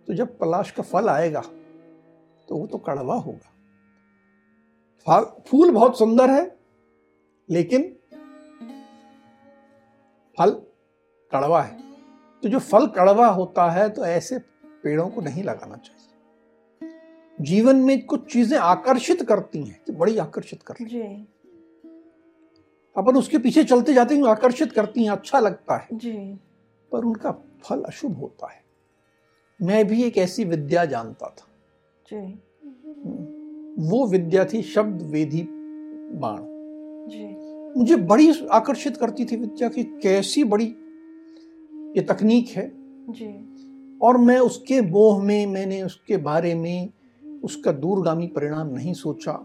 तो 0.07 0.13
जब 0.13 0.37
पलाश 0.39 0.71
का 0.71 0.83
फल 0.83 1.09
आएगा 1.09 1.41
तो 2.47 2.55
वो 2.55 2.67
तो 2.67 2.77
कड़वा 2.79 3.15
होगा। 3.17 3.49
फूल 5.47 5.71
बहुत 5.71 5.97
सुंदर 5.99 6.29
है 6.29 6.43
लेकिन 7.49 7.83
फल 10.37 10.51
कड़वा 11.31 11.61
है। 11.61 11.77
तो 12.43 12.49
जो 12.49 12.59
फल 12.61 12.87
कड़वा 12.89 13.27
होता 13.29 13.69
है 13.71 13.89
तो 13.89 14.05
ऐसे 14.05 14.37
पेड़ों 14.83 15.07
को 15.09 15.21
नहीं 15.21 15.43
लगाना 15.43 15.75
चाहिए। 15.77 16.05
जीवन 17.37 17.75
में 17.77 18.05
कुछ 18.05 18.31
चीज़ें 18.33 18.57
आकर्षित 18.59 19.21
करती 19.21 19.63
हैं 19.63 19.79
तो 19.87 19.93
बड़ी 19.93 20.17
आकर्षित 20.19 20.63
करती 20.63 20.83
हैं। 20.83 20.89
जी। 20.91 21.27
अपन 22.97 23.15
उसके 23.15 23.37
पीछे 23.37 23.63
चलते 23.63 23.93
जाते 23.93 24.15
हैं 24.15 24.23
आकर्षित 24.23 24.71
करती 24.71 25.03
हैं 25.03 25.11
अच्छा 25.11 25.39
लगता 25.39 25.75
है। 25.75 25.87
जी। 25.93 26.39
पर 26.91 27.05
उनका 27.05 27.31
फल 27.63 27.81
अशुभ 27.81 28.17
होता 28.17 28.51
है। 28.51 28.63
मैं 29.61 29.87
भी 29.87 30.03
एक 30.03 30.17
ऐसी 30.17 30.43
विद्या 30.43 30.85
जानता 30.85 31.27
था। 31.27 31.47
जी। 32.13 32.39
वो 33.89 34.07
विद्या 34.07 34.45
थी 34.45 34.61
शब्द 34.61 35.01
वेदी 35.01 35.47
बाण। 36.13 36.39
जी। 37.09 37.51
मुझे 37.79 37.95
बड़ी 37.95 38.47
आकर्षित 38.51 38.97
करती 38.97 39.25
थी 39.25 39.35
विद्या 39.35 39.69
की 39.69 39.83
कैसी 39.83 40.43
बड़ी 40.43 40.75
ये 41.97 42.01
तकनीक 42.01 42.49
है। 42.49 42.71
जी। 43.09 43.47
और 44.01 44.17
मैं 44.17 44.39
उसके 44.39 44.81
मोह 44.81 45.23
में 45.23 45.45
मैंने 45.45 45.83
उसके 45.83 46.17
बारे 46.17 46.55
में 46.55 46.89
उसका 47.43 47.71
दूरगामी 47.71 48.27
परिणाम 48.27 48.67
नहीं 48.67 48.93
सोचा। 48.93 49.39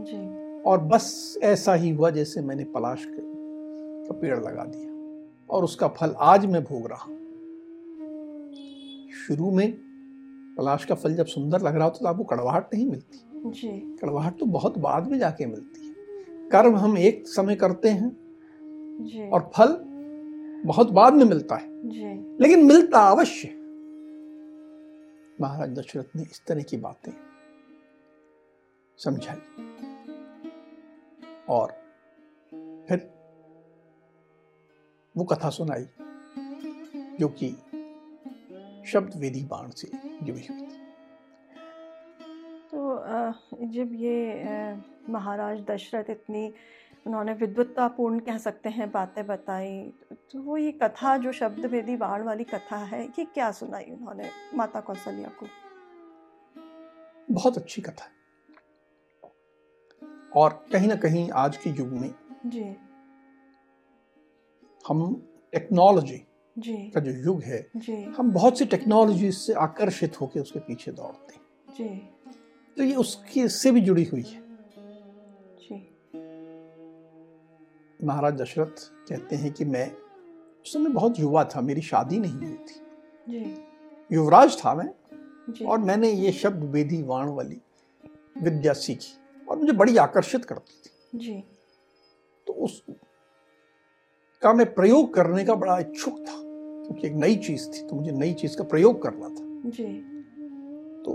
जी। 0.00 0.37
और 0.66 0.78
बस 0.78 1.38
ऐसा 1.42 1.74
ही 1.74 1.90
हुआ 1.90 2.10
जैसे 2.10 2.40
मैंने 2.40 2.64
पलाश 2.64 3.04
के 3.04 3.28
पेड़ 4.12 4.40
लगा 4.40 4.64
दिया। 4.64 4.88
और 5.50 5.64
उसका 5.64 5.88
फल 5.88 6.14
आज 6.18 6.46
मैं 6.46 6.64
भोग 6.64 6.86
रहा 6.86 7.04
हूँ। 7.04 7.18
शुरू 9.12 9.50
में 9.50 9.72
पलाश 10.58 10.84
का 10.84 10.94
फल 10.94 11.14
जब 11.14 11.26
सुंदर 11.26 11.60
लग 11.60 11.74
रहा 11.74 11.84
होता 11.84 11.98
तो 11.98 12.06
आपको 12.06 12.24
कड़वाहट 12.24 12.74
नहीं 12.74 12.86
मिलती। 12.86 13.20
जी। 13.50 13.96
कड़वाहट 14.02 14.38
तो 14.38 14.46
बहुत 14.46 14.78
बाद 14.78 15.10
में 15.10 15.18
जाके 15.18 15.46
मिलती 15.46 15.86
है। 15.86 15.94
कर्म 16.48 16.76
हम 16.76 16.98
एक 16.98 17.28
समय 17.28 17.56
करते 17.56 17.88
हैं 17.88 18.16
जी। 19.00 19.28
और 19.28 19.50
फल 19.54 19.78
बहुत 20.66 20.90
बाद 20.90 21.14
में 21.14 21.24
मिलता 21.24 21.56
है। 21.56 21.88
जी। 21.88 22.36
लेकिन 22.40 22.64
मिलता 22.64 23.00
अवश्य। 23.00 23.48
महाराज 25.40 25.70
दशरथ 25.70 26.16
ने 26.16 26.22
इस 26.22 26.42
तरह 26.46 26.62
की 26.62 26.76
बातें 26.76 27.12
समझाई। 28.98 29.36
और 31.48 31.72
फिर 32.88 32.98
वो 35.14 35.24
कथा 35.24 35.50
सुनाई 35.50 35.86
जो 37.20 37.28
कि 37.38 37.48
शब्द 38.86 39.16
वेदी 39.16 39.42
बाण 39.44 39.70
से 39.70 39.88
जुड़ी 40.22 40.46
हुई 40.46 40.58
थी। 40.60 40.76
तो 42.70 42.78
जब 43.66 43.92
ये 43.94 44.14
महाराज 45.08 45.60
दशरथ 45.60 46.10
इतनी 46.10 46.52
उन्होंने 47.06 47.32
विद्वत्तापूर्ण 47.32 48.18
कह 48.18 48.38
सकते 48.38 48.68
हैं 48.68 48.90
बातें 48.90 49.26
बताई 49.26 49.92
तो 50.32 50.42
वो 50.42 50.56
ये 50.56 50.72
कथा 50.72 51.16
जो 51.16 51.32
शब्द 51.32 51.66
वेदी 51.66 51.96
बाण 51.96 52.22
वाली 52.22 52.44
कथा 52.44 52.76
है 52.84 53.04
ये 53.04 53.24
क्या 53.24 53.50
सुनाई 53.52 53.84
उन्होंने 53.84 54.30
माता 54.54 54.80
कौशल्या 54.80 55.28
को? 55.38 55.46
बहुत 57.30 57.58
अच्छी 57.58 57.82
कथा 57.82 58.04
है। 58.04 58.17
और 60.36 60.64
कहीं 60.72 60.88
ना 60.88 60.94
कहीं 60.94 61.30
आज 61.30 61.56
के 61.56 61.70
युग 61.70 61.88
में 61.88 62.14
जी। 62.46 62.76
हम 64.88 65.28
टेक्नोलॉजी 65.52 66.26
जी। 66.58 66.76
का 66.76 67.00
जो 67.00 67.10
युग 67.10 67.42
है 67.42 67.70
जी। 67.76 68.04
हम 68.04 68.32
बहुत 68.32 68.58
सी 68.58 68.64
टेक्नोलॉजी 68.64 69.32
से 69.32 69.52
आकर्षित 69.52 70.20
होकर 70.20 70.40
उसके 70.40 70.58
पीछे 70.58 70.92
दौड़ते 70.92 71.34
हैं। 71.34 71.42
जी। 71.74 72.08
तो 72.76 72.82
ये 72.82 72.94
उसकी 72.94 73.48
से 73.48 73.70
भी 73.70 73.80
जुड़ी 73.80 74.04
हुई 74.04 74.22
है। 74.22 74.42
जी। 75.58 75.96
महाराज 78.06 78.34
दशरथ 78.34 78.90
कहते 79.08 79.36
हैं 79.36 79.52
कि 79.52 79.64
मैं 79.64 79.92
उस 80.62 80.72
समय 80.72 80.90
बहुत 80.90 81.18
युवा 81.18 81.44
था 81.44 81.60
मेरी 81.60 81.82
शादी 81.82 82.18
नहीं 82.18 82.32
हुई 82.32 82.54
थी। 82.54 82.80
जी। 83.28 83.62
युवराज 84.12 84.64
था 84.64 84.74
मैं 84.74 84.90
जी। 85.52 85.64
और 85.64 85.78
मैंने 85.78 86.10
ये 86.10 86.32
शब्द 86.32 86.64
वेदी 86.64 87.02
वाण 87.02 87.28
वाली 87.28 87.60
विद्या 88.42 88.72
सीखी। 88.72 89.17
और 89.48 89.58
मुझे 89.58 89.72
बड़ी 89.72 89.96
आकर्षित 89.96 90.44
करती 90.44 90.72
थी। 90.84 91.18
जी। 91.18 91.42
तो 92.46 92.52
उस 92.54 92.82
का 94.42 94.52
मैं 94.52 94.72
प्रयोग 94.74 95.12
करने 95.14 95.44
का 95.44 95.54
बड़ा 95.54 95.78
इच्छुक 95.78 96.18
था 96.18 96.36
क्योंकि 96.36 97.06
एक 97.06 97.14
नई 97.14 97.36
चीज़ 97.36 97.68
थी 97.68 97.86
तो 97.88 97.96
मुझे 97.96 98.12
नई 98.12 98.32
चीज़ 98.34 98.56
का 98.56 98.64
प्रयोग 98.64 99.02
करना 99.02 99.28
था। 99.28 99.70
जी। 99.70 99.86
तो 101.04 101.12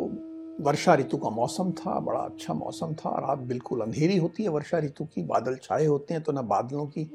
वर्षा 0.60 0.96
ऋतु 0.96 1.18
का 1.18 1.30
मौसम 1.30 1.72
था 1.72 2.00
बड़ा 2.00 2.20
अच्छा 2.20 2.54
मौसम 2.54 2.94
था 2.94 3.10
रात 3.20 3.40
बिल्कुल 3.48 3.82
अंधेरी 3.82 4.18
होती 4.18 4.44
है 4.44 4.50
वर्षा 4.50 4.80
ऋतु 4.80 5.06
की 5.06 5.24
बादल 5.24 5.56
छाए 5.56 5.86
होते 5.86 6.14
हैं 6.14 6.24
तो 6.24 6.32
ना 6.32 6.42
बादलों 6.42 6.86
की 6.88 7.10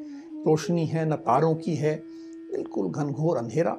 रोशनी 0.46 0.87
है 0.87 1.04
न 1.08 1.16
तारों 1.16 1.54
की 1.54 1.75
है 1.75 1.94
बिल्कुल 2.52 2.90
घनघोर 2.90 3.37
अंधेरा। 3.37 3.72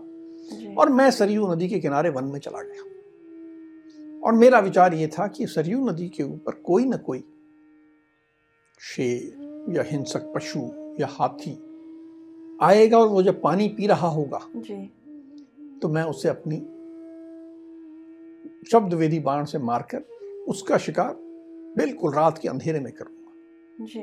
और 0.77 0.89
मैं 0.89 1.09
सरयू 1.11 1.47
नदी 1.53 1.67
के 1.69 1.79
किनारे 1.79 2.09
वन 2.09 2.23
में 2.23 2.39
चला 2.39 2.61
गया। 2.61 2.83
और 4.23 4.33
मेरा 4.33 4.59
विचार 4.59 4.93
ये 4.93 5.07
था 5.07 5.27
कि 5.27 5.47
सरयू 5.47 5.89
नदी 5.89 6.09
के 6.09 6.23
ऊपर 6.23 6.51
कोई 6.51 6.85
न 6.85 6.97
कोई 6.97 7.23
शेर 8.79 9.65
या 9.69 9.83
हिंसक 9.83 10.33
पशु 10.35 10.59
या 10.99 11.07
हाथी 11.11 11.51
आएगा 12.61 12.97
और 12.97 13.07
वो 13.07 13.23
जब 13.23 13.41
पानी 13.41 13.67
पी 13.67 13.87
रहा 13.87 14.07
होगा 14.07 14.39
जी। 14.55 14.91
तो 15.81 15.89
मैं 15.89 16.03
उसे 16.03 16.29
अपनी 16.29 16.57
शब्द 18.71 18.93
वेदी 18.93 19.19
बाण 19.19 19.45
से 19.45 19.57
मारकर 19.57 19.99
उसका 20.47 20.77
शिकार 20.77 21.13
बिल्कुल 21.77 22.13
रात 22.13 22.37
के 22.37 22.49
अंधेरे 22.49 22.79
में 22.79 22.93
करूँगा। 22.93 23.85
जी। 23.85 24.01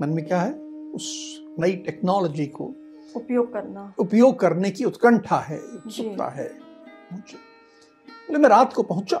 मन 0.00 0.08
में 0.14 0.26
क्या 0.26 0.40
है? 0.40 0.52
उस 0.94 1.40
नई 1.58 1.76
टेक्नोलॉजी 1.76 2.46
को 2.46 2.74
उपयोग 3.16 3.52
करना। 3.52 3.94
उपयोग 3.98 4.38
करने 4.38 4.70
की 4.70 4.84
उत्कंठा 4.84 5.36
है 5.36 5.58
उत्सुकता 5.58 6.28
है। 6.28 6.60
मुझे 7.12 7.45
बोले 8.28 8.38
मैं 8.38 8.48
रात 8.48 8.72
को 8.72 8.82
पहुँचा 8.82 9.20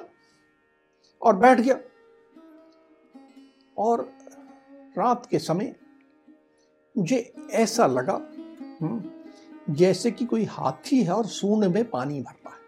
और 1.22 1.36
बैठ 1.36 1.60
गया। 1.60 1.78
और 3.78 4.12
रात 4.98 5.26
के 5.26 5.38
समय 5.38 5.74
मुझे 6.98 7.32
ऐसा 7.50 7.86
लगा 7.86 8.14
हम्म, 8.82 9.10
जैसे 9.74 10.10
कि 10.10 10.24
कोई 10.24 10.44
हाथी 10.44 11.02
है 11.02 11.12
और 11.12 11.26
सूंड 11.26 11.64
में 11.64 11.90
पानी 11.90 12.20
भर 12.20 12.32
रहा 12.32 12.50
है। 12.50 12.60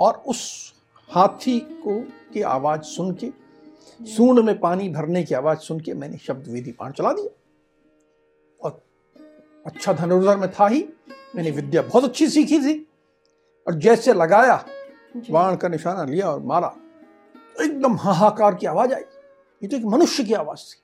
और 0.00 0.14
उस 0.14 0.74
हाथी 1.10 1.60
को 1.60 2.00
की 2.32 2.42
आवाज़ 2.42 2.82
सुन 2.82 3.14
के 3.14 3.30
सूंड 4.06 4.38
में 4.38 4.60
पानी 4.60 4.88
भरने 4.88 5.24
की 5.24 5.34
आवाज़ 5.34 5.58
सुन 5.58 5.80
के 5.80 5.94
मैंने 5.94 6.18
शब्द 6.18 6.48
वेदी 6.48 6.72
पान 6.72 6.92
चला 6.92 7.12
दिया। 7.12 7.28
और 8.60 8.84
अच्छा 9.66 9.92
धनुर्धर 9.92 10.36
में 10.36 10.50
था 10.52 10.66
ही 10.66 10.88
मैंने 11.36 11.50
विद्या 11.50 11.82
बहुत 11.82 12.04
अच्छी 12.04 12.28
सीखी 12.28 12.58
थी। 12.58 12.87
और 13.68 13.74
जैसे 13.74 14.12
लगाया 14.12 14.64
बाण 15.30 15.56
का 15.56 15.68
निशाना 15.68 16.04
लिया 16.04 16.30
और 16.30 16.42
मारा 16.42 16.68
तो 17.56 17.64
एकदम 17.64 17.96
हाहाकार 17.96 18.54
की 18.54 18.66
आवाज़ 18.66 18.94
आई। 18.94 19.02
ये 19.62 19.68
तो 19.68 19.76
एक 19.76 19.84
मनुष्य 19.84 20.24
की 20.24 20.34
आवाज़ 20.34 20.58
थी। 20.58 20.80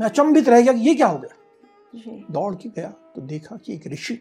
मैं 0.00 0.06
अचंभित 0.06 0.48
रह 0.48 0.60
गया 0.60 0.72
कि 0.72 0.80
ये 0.80 0.94
क्या 0.94 1.06
हो 1.06 1.18
गया? 1.18 2.24
दौड़ 2.30 2.54
के 2.54 2.68
गया 2.68 2.88
तो 3.14 3.22
देखा 3.22 3.56
कि 3.56 3.74
एक 3.74 3.86
ऋषि 3.86 4.18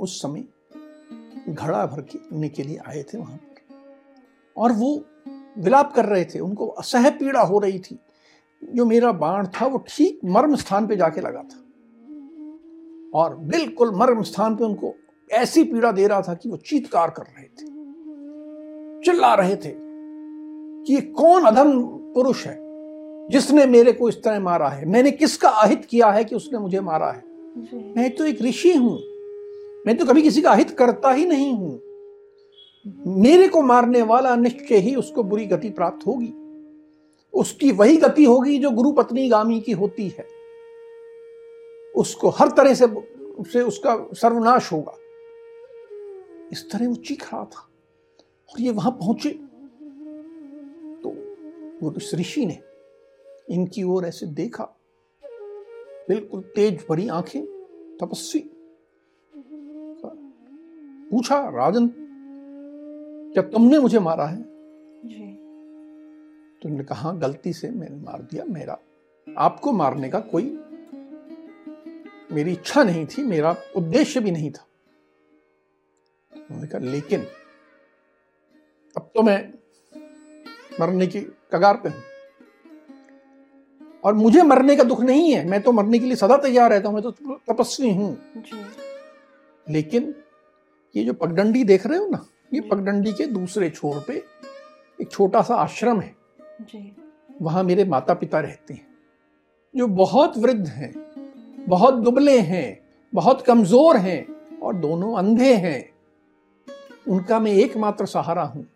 उस 0.00 0.22
समय 0.22 0.44
घड़ा 1.48 1.86
भर 1.86 2.00
के 2.02 2.48
के 2.48 2.62
लिए 2.62 2.78
आए 2.88 3.02
थे 3.02 3.18
वहाँ 3.18 3.36
पर। 3.36 3.54
और 4.56 4.72
वो 4.72 5.04
विलाप 5.58 5.92
कर 5.94 6.04
रहे 6.04 6.24
थे 6.24 6.40
उनको 6.40 6.66
असह 6.66 7.10
पीड़ा 7.10 7.40
हो 7.40 7.58
रही 7.58 7.78
थी। 7.78 7.98
जो 8.64 8.84
मेरा 8.84 9.12
बाण 9.12 9.46
था 9.46 9.66
वो 9.66 9.78
ठीक 9.88 10.20
मर्म 10.24 10.56
स्थान 10.56 10.86
पे 10.86 10.96
जाके 10.96 11.20
लगा 11.20 11.42
था। 11.42 11.60
और 13.14 13.36
बिल्कुल 13.36 13.94
मर्म 13.94 14.22
स्थान 14.22 14.56
पे 14.56 14.64
उनको 14.64 14.94
ऐसी 15.32 15.64
पीड़ा 15.64 15.92
दे 15.92 16.06
रहा 16.06 16.22
था 16.22 16.34
कि 16.34 16.48
वो 16.48 16.56
चीतकार 16.56 17.10
कर 17.10 17.22
रहे 17.22 17.44
थे। 17.44 17.66
चिल्ला 19.04 19.34
रहे 19.34 19.56
थे 19.56 19.74
कि 20.84 20.94
ये 20.94 21.00
कौन 21.00 21.44
अधम 21.44 21.82
पुरुष 21.86 22.46
है 22.46 22.58
जिसने 23.30 23.66
मेरे 23.66 23.92
को 23.92 24.08
इस 24.08 24.22
तरह 24.22 24.40
मारा 24.40 24.68
है? 24.68 24.86
मैंने 24.86 25.10
किसका 25.10 25.48
अहित 25.48 25.84
किया 25.84 26.10
है 26.10 26.24
कि 26.24 26.34
उसने 26.34 26.58
मुझे 26.58 26.80
मारा 26.80 27.10
है? 27.10 27.24
मैं 27.96 28.10
तो 28.10 28.24
एक 28.24 28.42
ऋषि 28.42 28.72
हूँ। 28.72 28.98
मैं 29.86 29.96
तो 29.96 30.04
कभी 30.04 30.22
किसी 30.22 30.42
का 30.42 30.50
अहित 30.50 30.70
करता 30.70 31.12
ही 31.12 31.24
नहीं 31.24 31.52
हूँ। 31.54 31.80
मेरे 33.06 33.48
को 33.48 33.62
मारने 33.62 34.02
वाला 34.02 34.36
निश्चय 34.36 34.76
ही 34.76 34.94
उसको 34.94 35.22
बुरी 35.22 35.46
गति 35.46 35.70
प्राप्त 35.70 36.06
होगी। 36.06 36.32
उसकी 37.34 37.70
वही 37.72 37.96
गति 37.96 38.24
होगी 38.24 38.58
जो 38.58 38.70
गुरु 38.70 38.92
पत्नी 38.92 39.28
गामी 39.28 39.60
की 39.60 39.72
होती 39.72 40.08
है। 40.08 40.26
उसको 41.96 42.28
हर 42.28 42.48
तरह 42.48 42.74
से 42.74 42.86
से 43.52 43.62
उसका 43.62 44.08
सर्वनाश 44.12 44.72
होगा। 44.72 44.96
इस 46.54 46.70
तरह 46.70 46.88
वो 46.88 46.94
चीख 46.94 47.34
रहा 47.34 47.44
था 47.44 47.70
और 48.50 48.60
ये 48.60 48.70
वहाँ 48.70 48.92
पहुँचे। 48.92 49.30
तो 51.02 51.08
वो 51.82 51.90
उस 51.90 52.14
ऋषि 52.14 52.46
ने 52.46 52.58
इनकी 53.50 53.82
ओर 53.82 54.04
ऐसे 54.04 54.26
देखा। 54.26 54.64
बिल्कुल 56.08 56.40
तेज 56.40 56.86
भरी 56.90 57.08
आँखें 57.08 57.44
तपस्वी। 58.00 58.50
पूछा 61.10 61.48
राजन 61.48 61.90
क्या 63.34 63.42
तुमने 63.42 63.78
मुझे 63.78 63.98
मारा 63.98 64.26
है? 64.26 64.44
जी। 65.04 65.34
तुमने 66.62 66.84
कहा 66.84 67.02
कहा 67.02 67.12
गलती 67.12 67.52
से 67.52 67.70
मैंने 67.70 67.96
मार 67.96 68.22
दिया 68.22 68.44
मेरा 68.44 68.78
आपको 69.38 69.72
मारने 69.72 70.08
का 70.08 70.20
कोई 70.20 70.58
मेरी 72.32 72.52
इच्छा 72.52 72.84
नहीं 72.84 73.06
थी 73.06 73.22
मेरा 73.22 73.56
उद्देश्य 73.76 74.20
भी 74.20 74.30
नहीं 74.30 74.50
था। 74.50 74.66
उन्होंने 76.36 76.66
कहा 76.66 76.90
लेकिन 76.90 77.26
अब 78.96 79.10
तो 79.14 79.22
मैं 79.22 79.52
मरने 80.80 81.06
की 81.06 81.20
कगार 81.52 81.76
पे 81.76 81.88
हूँ। 81.88 82.02
और 84.04 84.14
मुझे 84.14 84.42
मरने 84.42 84.76
का 84.76 84.84
दुख 84.84 85.00
नहीं 85.00 85.32
है। 85.32 85.44
मैं 85.48 85.60
तो 85.62 85.72
मरने 85.72 85.98
के 85.98 86.06
लिए 86.06 86.16
सदा 86.16 86.36
तैयार 86.36 86.70
रहता 86.70 86.88
हूँ। 86.88 86.94
मैं 86.94 87.02
तो 87.02 87.38
तपस्वी 87.52 87.92
हूँ। 87.94 88.16
लेकिन 89.66 90.14
ये 90.94 91.04
जो 91.04 91.12
पगडंडी 91.12 91.64
देख 91.64 91.86
रहे 91.86 91.98
हो 91.98 92.06
ना 92.06 92.24
ये 92.54 92.60
पगडंडी 92.60 93.12
के 93.12 93.26
दूसरे 93.26 93.70
छोर 93.70 94.04
पे 94.08 94.22
एक 95.00 95.10
छोटा 95.10 95.42
सा 95.42 95.54
आश्रम 95.54 96.00
है। 96.00 96.14
वहाँ 97.42 97.62
मेरे 97.64 97.84
माता 97.84 98.14
पिता 98.14 98.40
रहते 98.40 98.74
हैं। 98.74 98.86
जो 99.74 99.86
बहुत 99.86 100.38
वृद्ध 100.38 100.66
हैं 100.66 100.92
बहुत 101.68 101.94
दुबले 101.94 102.38
हैं 102.40 102.80
बहुत 103.12 103.42
कमज़ोर 103.42 103.96
हैं 103.96 104.26
और 104.58 104.74
दोनों 104.74 105.16
अंधे 105.18 105.54
हैं। 105.54 105.93
उनका 107.06 107.38
मैं 107.38 107.52
एकमात्र 107.52 108.06
सहारा 108.06 108.42
हूँ। 108.42 108.66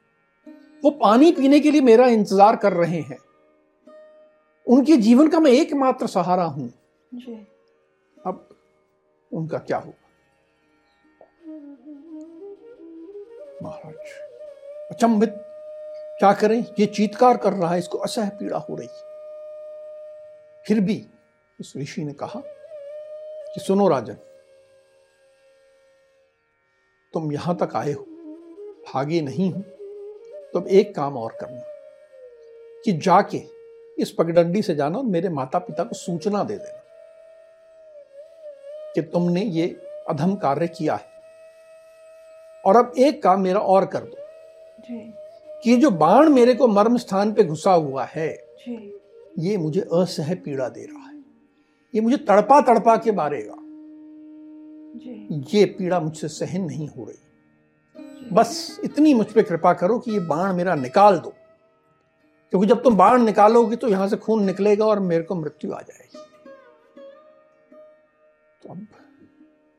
वो 0.85 0.91
पानी 0.91 1.31
पीने 1.33 1.61
के 1.61 1.71
लिए 1.71 1.81
मेरा 1.81 2.07
इंतज़ार 2.07 2.57
कर 2.57 2.73
रहे 2.73 3.01
हैं। 3.01 3.19
उनके 4.67 4.97
जीवन 4.97 5.29
का 5.29 5.41
मैं 5.41 5.51
एकमात्र 5.51 6.07
सहारा 6.07 6.45
हूँ। 6.45 6.69
जी। 7.13 7.35
अब 8.19 8.49
उनका 9.33 9.59
क्या 9.59 9.79
होगा? 9.79 10.07
महाराज 13.63 13.95
अचंभित 14.91 15.35
क्या 16.19 16.33
करें? 16.33 16.59
ये 16.81 16.87
चीतकार 16.87 17.37
कर 17.37 17.53
रहा 17.53 17.71
है 17.73 17.79
इसको 17.79 17.99
असह 17.99 18.29
पीड़ा 18.29 18.59
हो 18.59 18.77
रही। 18.77 18.89
फिर 20.67 20.81
भी 20.81 21.05
उस 21.59 21.73
ऋषि 21.77 22.05
ने 22.05 22.13
कहा 22.13 22.41
कि 22.41 23.61
सुनो 23.61 23.89
राजन 23.89 24.17
तुम 27.15 27.33
यहाँ 27.33 27.57
तक 27.57 27.77
आए 27.77 27.93
हो। 27.93 28.07
भागे 28.95 29.21
नहीं 29.21 29.50
हो 29.52 29.61
तुम 30.52 30.68
एक 30.71 30.95
काम 30.95 31.16
और 31.16 31.37
करना 31.40 31.62
कि 32.85 32.92
जाके 32.92 33.42
इस 33.99 34.11
पगडंडी 34.11 34.62
से 34.62 34.75
जाना 34.75 34.99
और 34.99 35.04
मेरे 35.04 35.28
माता 35.28 35.59
पिता 35.59 35.85
को 35.85 35.95
सूचना 35.95 36.42
दे 36.45 36.57
देना 36.57 36.83
कि 38.95 39.02
तुमने 39.02 39.42
ये 39.42 39.66
अधम 40.09 40.35
कार्य 40.35 40.66
किया 40.68 40.95
है। 40.95 41.07
और 42.64 42.76
अब 42.76 42.92
एक 42.99 43.23
काम 43.23 43.40
मेरा 43.40 43.61
और 43.61 43.87
कर 43.87 44.04
दो 44.04 44.16
कि 45.62 45.76
जो 45.76 45.90
बाण 45.90 46.28
मेरे 46.28 46.54
को 46.54 46.68
मर्म 46.68 46.97
स्थान 46.97 47.33
पे 47.33 47.45
घुसा 47.45 47.73
हुआ 47.73 48.04
है 48.04 48.28
जी। 48.59 49.00
ये 49.38 49.57
मुझे 49.57 49.80
असह 49.80 50.35
पीड़ा 50.35 50.68
दे 50.68 50.85
रहा 50.85 51.09
है। 51.09 51.16
ये 51.95 52.00
मुझे 52.00 52.16
तड़पा 52.16 52.61
तड़पा 52.61 52.97
के 52.97 53.12
मारेगा। 53.12 53.57
ये 55.51 55.64
पीड़ा 55.64 56.01
मुझसे 56.01 56.29
सहन 56.29 56.64
नहीं 56.64 56.88
हो 56.88 57.05
रही। 57.05 57.28
बस 58.33 58.81
इतनी 58.85 59.14
मुझ 59.14 59.27
पर 59.27 59.43
कृपा 59.43 59.73
करो 59.73 59.99
कि 59.99 60.11
ये 60.11 60.21
बाण 60.21 60.53
मेरा 60.55 60.75
निकाल 60.75 61.19
दो। 61.19 61.35
क्योंकि 62.53 62.67
जब 62.67 62.83
तुम 62.83 62.97
बाण 62.97 63.23
निकालोगे 63.23 63.77
तो 63.77 63.88
यहाँ 63.88 64.09
से 64.09 64.17
खून 64.17 64.45
निकलेगा 64.45 64.85
और 64.87 65.01
मेरे 65.01 65.23
को 65.23 65.35
मृत्यु 65.35 65.73
आ 65.73 65.81
जाएगी। 65.81 66.19
तो 68.62 68.69
अब 68.69 68.87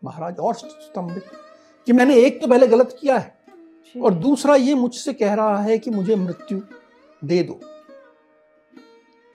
महाराज 0.02 0.40
और 0.40 0.54
स्तंभित 0.54 1.24
कि 1.88 1.94
मैंने 1.94 2.16
एक 2.16 2.42
तो 2.42 2.48
पहले 2.48 2.68
गलत 2.68 2.96
किया 3.02 3.18
है 3.18 3.38
और 3.96 4.14
दूसरा 4.14 4.56
ये 4.56 4.74
मुझसे 4.76 5.14
कह 5.14 5.34
रहा 5.34 5.58
है 5.58 5.78
कि 5.78 5.92
मुझे 5.92 6.16
मृत्यु 6.16 6.60
दे 7.22 7.42
दो। 7.44 7.60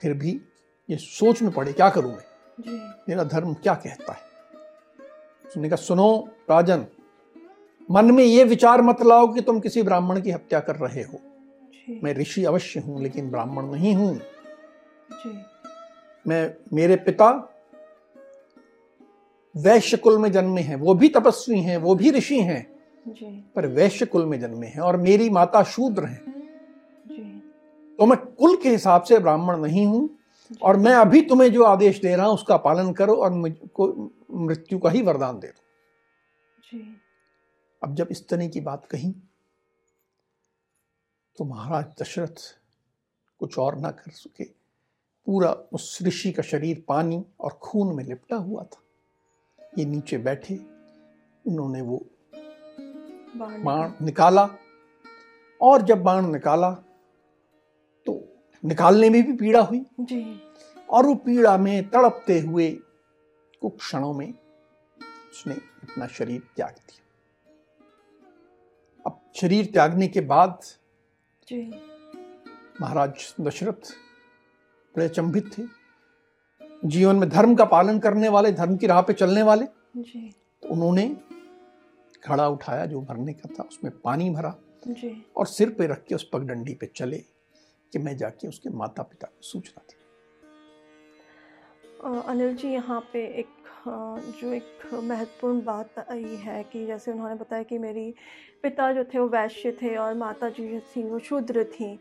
फिर 0.01 0.13
भी 0.13 0.39
ये 0.89 0.97
सोच 0.97 1.41
में 1.41 1.51
पड़े 1.51 1.73
क्या 1.73 1.89
करूँ 1.89 2.11
मैं? 2.11 2.25
मेरा 3.09 3.23
धर्म 3.23 3.53
क्या 3.53 3.73
कहता 3.75 4.13
है? 4.13 4.21
उसने 5.45 5.69
कहा 5.69 5.75
सुनो 5.75 6.27
राजन 6.49 6.85
मन 7.89 8.11
में 8.11 8.23
ये 8.23 8.43
विचार 8.43 8.81
मत 8.81 9.01
लाओ 9.01 9.33
कि 9.33 9.41
तुम 9.41 9.59
किसी 9.59 9.81
ब्राह्मण 9.83 10.21
की 10.21 10.31
हत्या 10.31 10.59
कर 10.59 10.75
रहे 10.75 11.01
हो। 11.01 11.19
मैं 12.03 12.13
ऋषि 12.13 12.43
अवश्य 12.43 12.79
हूँ 12.79 13.01
लेकिन 13.03 13.29
ब्राह्मण 13.31 13.65
नहीं 13.65 13.93
हूँ। 13.95 14.19
मैं 16.25 16.53
मेरे 16.73 16.95
पिता 16.95 17.29
वैश्य 19.55 19.97
कुल 19.97 20.17
में 20.17 20.31
जन्मे 20.31 20.61
हैं। 20.61 20.75
वो 20.75 20.93
भी 20.93 21.09
तपस्वी 21.09 21.59
हैं 21.59 21.77
वो 21.77 21.95
भी 21.95 22.11
ऋषि 22.11 22.39
हैं। 22.39 22.65
पर 23.55 23.67
वैश्य 23.67 24.05
कुल 24.05 24.25
में 24.25 24.39
जन्मे 24.39 24.67
हैं 24.67 24.81
और 24.81 24.97
मेरी 24.97 25.29
माता 25.29 25.63
शूद्र 25.63 26.03
हैं। 26.03 26.23
तो 27.99 28.05
मैं 28.05 28.17
कुल 28.17 28.55
के 28.55 28.69
हिसाब 28.69 29.03
से 29.03 29.19
ब्राह्मण 29.19 29.61
नहीं 29.61 29.85
हूँ 29.85 30.09
और 30.61 30.77
मैं 30.77 30.93
अभी 30.93 31.21
तुम्हें 31.21 31.51
जो 31.51 31.63
आदेश 31.63 32.01
दे 32.01 32.15
रहा 32.15 32.25
हूँ 32.25 32.33
उसका 32.33 32.57
पालन 32.57 32.91
करो 32.93 33.15
और 33.15 33.31
मुझको 33.31 33.87
मृत्यु 34.31 34.79
का 34.79 34.89
ही 34.89 35.01
वरदान 35.01 35.39
दे 35.39 35.47
दो। 35.47 35.61
अब 37.85 37.95
जब 37.95 38.07
इस 38.11 38.27
तरह 38.27 38.47
की 38.47 38.61
बात 38.61 38.85
कही 38.85 39.11
तो 41.37 41.45
महाराज 41.45 41.85
दशरथ 42.01 42.41
कुछ 43.41 43.57
और 43.59 43.75
ना 43.79 43.91
कर 43.91 44.11
सके। 44.11 44.43
पूरा 45.27 45.51
उस 45.73 45.97
ऋषि 46.03 46.31
का 46.31 46.43
शरीर 46.43 46.83
पानी 46.87 47.23
और 47.39 47.51
खून 47.63 47.95
में 47.95 48.03
लिपटा 48.03 48.35
हुआ 48.37 48.63
था। 48.63 48.81
ये 49.77 49.85
नीचे 49.85 50.17
बैठे 50.19 50.55
उन्होंने 51.45 51.81
वो 51.81 52.05
बाण 53.37 53.93
निकाला 54.05 54.47
और 55.61 55.81
जब 55.81 56.03
बाण 56.03 56.31
निकाला 56.31 56.71
तो 58.05 58.19
निकालने 58.63 59.09
में 59.09 59.21
भी 59.23 59.33
पीड़ा 59.37 59.61
हुई 59.61 59.85
जी। 60.01 60.23
और 60.89 61.05
वो 61.05 61.15
पीड़ा 61.25 61.57
में 61.57 61.89
तड़पते 61.89 62.39
हुए 62.39 62.71
कुछ 63.61 63.77
क्षणों 63.77 64.13
में 64.13 64.29
उसने 64.29 65.55
अपना 65.55 66.07
शरीर 66.09 66.41
त्याग 66.55 66.71
दिया। 66.71 67.03
शरीर 69.35 69.65
त्यागने 69.65 70.07
के 70.07 70.21
बाद 70.21 70.59
महाराज 72.81 73.33
दशरथ 73.41 73.91
बड़े 74.95 75.05
अचंभित 75.05 75.51
थे। 75.57 75.63
जीवन 76.85 77.15
में 77.15 77.27
धर्म 77.29 77.55
का 77.55 77.65
पालन 77.65 77.99
करने 77.99 78.29
वाले 78.29 78.51
धर्म 78.51 78.77
की 78.77 78.87
राह 78.87 79.01
पे 79.01 79.13
चलने 79.13 79.43
वाले 79.43 79.65
जी। 79.97 80.29
तो 80.63 80.69
उन्होंने 80.69 81.05
घड़ा 82.27 82.47
उठाया 82.47 82.85
जो 82.85 83.01
भरने 83.01 83.33
का 83.33 83.49
था 83.49 83.63
उसमें 83.63 83.91
पानी 84.01 84.29
भरा 84.29 84.55
जी। 84.87 85.25
और 85.37 85.45
सिर 85.47 85.69
पे 85.69 85.87
रख 85.87 86.03
के 86.07 86.15
उस 86.15 86.29
पगडंडी 86.33 86.73
पे 86.73 86.91
चले 86.95 87.17
कि 87.93 87.99
मैं 87.99 88.15
जाके 88.17 88.47
उसके 88.47 88.69
माता 88.71 89.03
पिता 89.03 89.27
को 89.27 89.41
सूचना 89.41 89.81
दी। 89.81 89.93
अनिल 92.31 92.55
जी 92.55 92.69
यहाँ 92.69 92.99
पे 93.13 93.25
एक 93.39 93.47
जो 93.87 94.53
एक 94.53 94.93
महत्वपूर्ण 94.93 95.63
बात 95.65 96.05
आई 96.11 96.35
है 96.35 96.63
कि 96.63 96.85
जैसे 96.85 97.11
उन्होंने 97.11 97.35
बताया 97.35 97.63
कि 97.63 97.77
मेरी 97.77 98.13
पिता 98.63 98.91
जो 98.93 99.03
थे 99.03 99.19
वो 99.19 99.27
वैश्य 99.27 99.71
थे 99.81 99.95
और 99.95 100.13
माता 100.13 100.49
जी 100.49 100.67
जो 100.67 100.79
थी 100.95 101.03
वो 101.03 101.19
शूद्र 101.19 101.63
थी। 101.63 101.99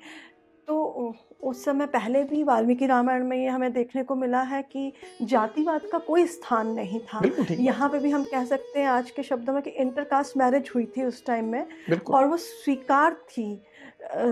तो 0.69 1.15
उस 1.43 1.65
समय 1.65 1.87
पहले 1.87 2.23
भी 2.25 2.43
वाल्मीकि 2.43 2.87
रामायण 2.87 3.25
में 3.25 3.37
ये 3.37 3.49
हमें 3.49 3.73
देखने 3.73 4.03
को 4.03 4.15
मिला 4.15 4.41
है 4.43 4.63
कि 4.63 4.93
जातिवाद 5.23 5.81
का 5.93 5.99
कोई 5.99 6.27
स्थान 6.27 6.69
नहीं 6.69 7.01
था। 7.01 7.21
यहाँ 7.51 7.89
पे 7.89 7.99
भी 7.99 8.11
हम 8.11 8.25
कह 8.25 8.45
सकते 8.45 8.81
हैं 8.81 8.87
आज 8.87 9.11
के 9.11 9.23
शब्दों 9.23 9.53
में 9.53 9.63
कि 9.63 9.71
इंटरकास्ट 9.71 10.37
मैरिज 10.37 10.71
हुई 10.75 10.87
थी 10.87 11.05
उस 11.05 11.25
टाइम 11.27 11.45
में 11.45 11.67
और 12.07 12.25
वो 12.25 12.37
स्वीकार 12.37 13.15
थी। 13.31 13.63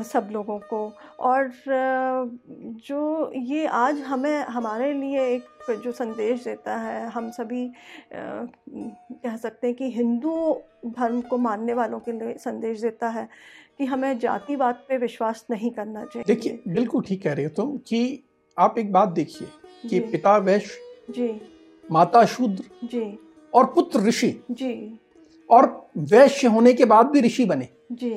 सब 0.05 0.29
लोगों 0.33 0.59
को। 0.65 0.81
और 1.21 1.51
जो 2.87 3.33
ये 3.37 3.67
आज 3.67 4.01
हमें 4.01 4.39
हमारे 4.47 4.93
लिए 4.93 5.27
एक 5.27 5.71
जो 5.85 5.93
संदेश 5.93 6.45
देता 6.45 6.77
है 6.77 7.07
हम 7.11 7.31
सभी 7.31 7.67
कह 8.15 9.37
सकते 9.37 9.67
हैं 9.67 9.77
कि 9.77 9.91
हिंदू 9.91 10.35
धर्म 10.89 11.21
को 11.21 11.39
मानने 11.39 11.75
वालों 11.75 12.01
के 12.01 12.13
लिए 12.13 12.35
संदेश 12.39 12.81
देता 12.81 13.09
है 13.09 13.29
कि 13.79 13.85
हमें 13.85 14.19
जातिवाद 14.19 14.83
पे 14.89 14.97
विश्वास 14.99 15.45
नहीं 15.51 15.71
करना 15.71 16.05
चाहिए। 16.05 16.25
देखिए 16.27 16.61
बिल्कुल 16.69 17.03
ठीक 17.03 17.23
कह 17.23 17.33
रहे 17.33 17.45
हो 17.45 17.51
तुम 17.57 17.77
कि 17.87 18.23
आप 18.57 18.79
एक 18.79 18.93
बात 18.93 19.09
देखिए 19.09 19.49
कि 19.89 20.01
पिता 20.11 20.37
वैश्य 20.39 21.13
जी। 21.13 21.31
माता 21.85 22.25
शूद्र 22.27 22.87
जी। 22.87 23.19
और 23.53 23.65
पुत्र 23.65 24.01
ऋषि 24.01 24.35
जी। 24.51 24.99
और 25.51 25.67
वैश्य 25.99 26.49
होने 26.49 26.73
के 26.73 26.85
बाद 26.85 27.07
भी 27.07 27.21
ऋषि 27.21 27.45
बने। 27.45 27.69
जी। 27.93 28.13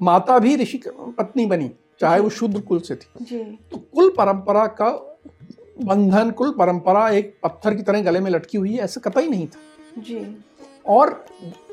माता 0.00 0.38
भी 0.38 0.56
ऋषि 0.56 0.80
पत्नी 0.88 1.46
बनी 1.46 1.70
चाहे 2.00 2.20
वो 2.20 2.28
शुद्ध 2.28 2.60
कुल 2.60 2.80
से 2.80 2.94
थी। 2.94 3.24
जी। 3.24 3.38
तो 3.70 3.78
कुल 3.94 4.10
परंपरा 4.10 4.66
का 4.66 4.90
बंधन 5.82 6.30
कुल 6.30 6.50
परंपरा 6.50 7.08
एक 7.10 7.38
पत्थर 7.42 7.74
की 7.74 7.82
तरह 7.82 8.02
गले 8.02 8.20
में 8.20 8.30
लटकी 8.30 8.58
हुई 8.58 8.72
है 8.72 8.84
ऐसा 8.84 9.00
कतई 9.00 9.28
नहीं 9.28 9.46
था। 9.46 10.00
जी। 10.00 10.36
और 10.86 11.24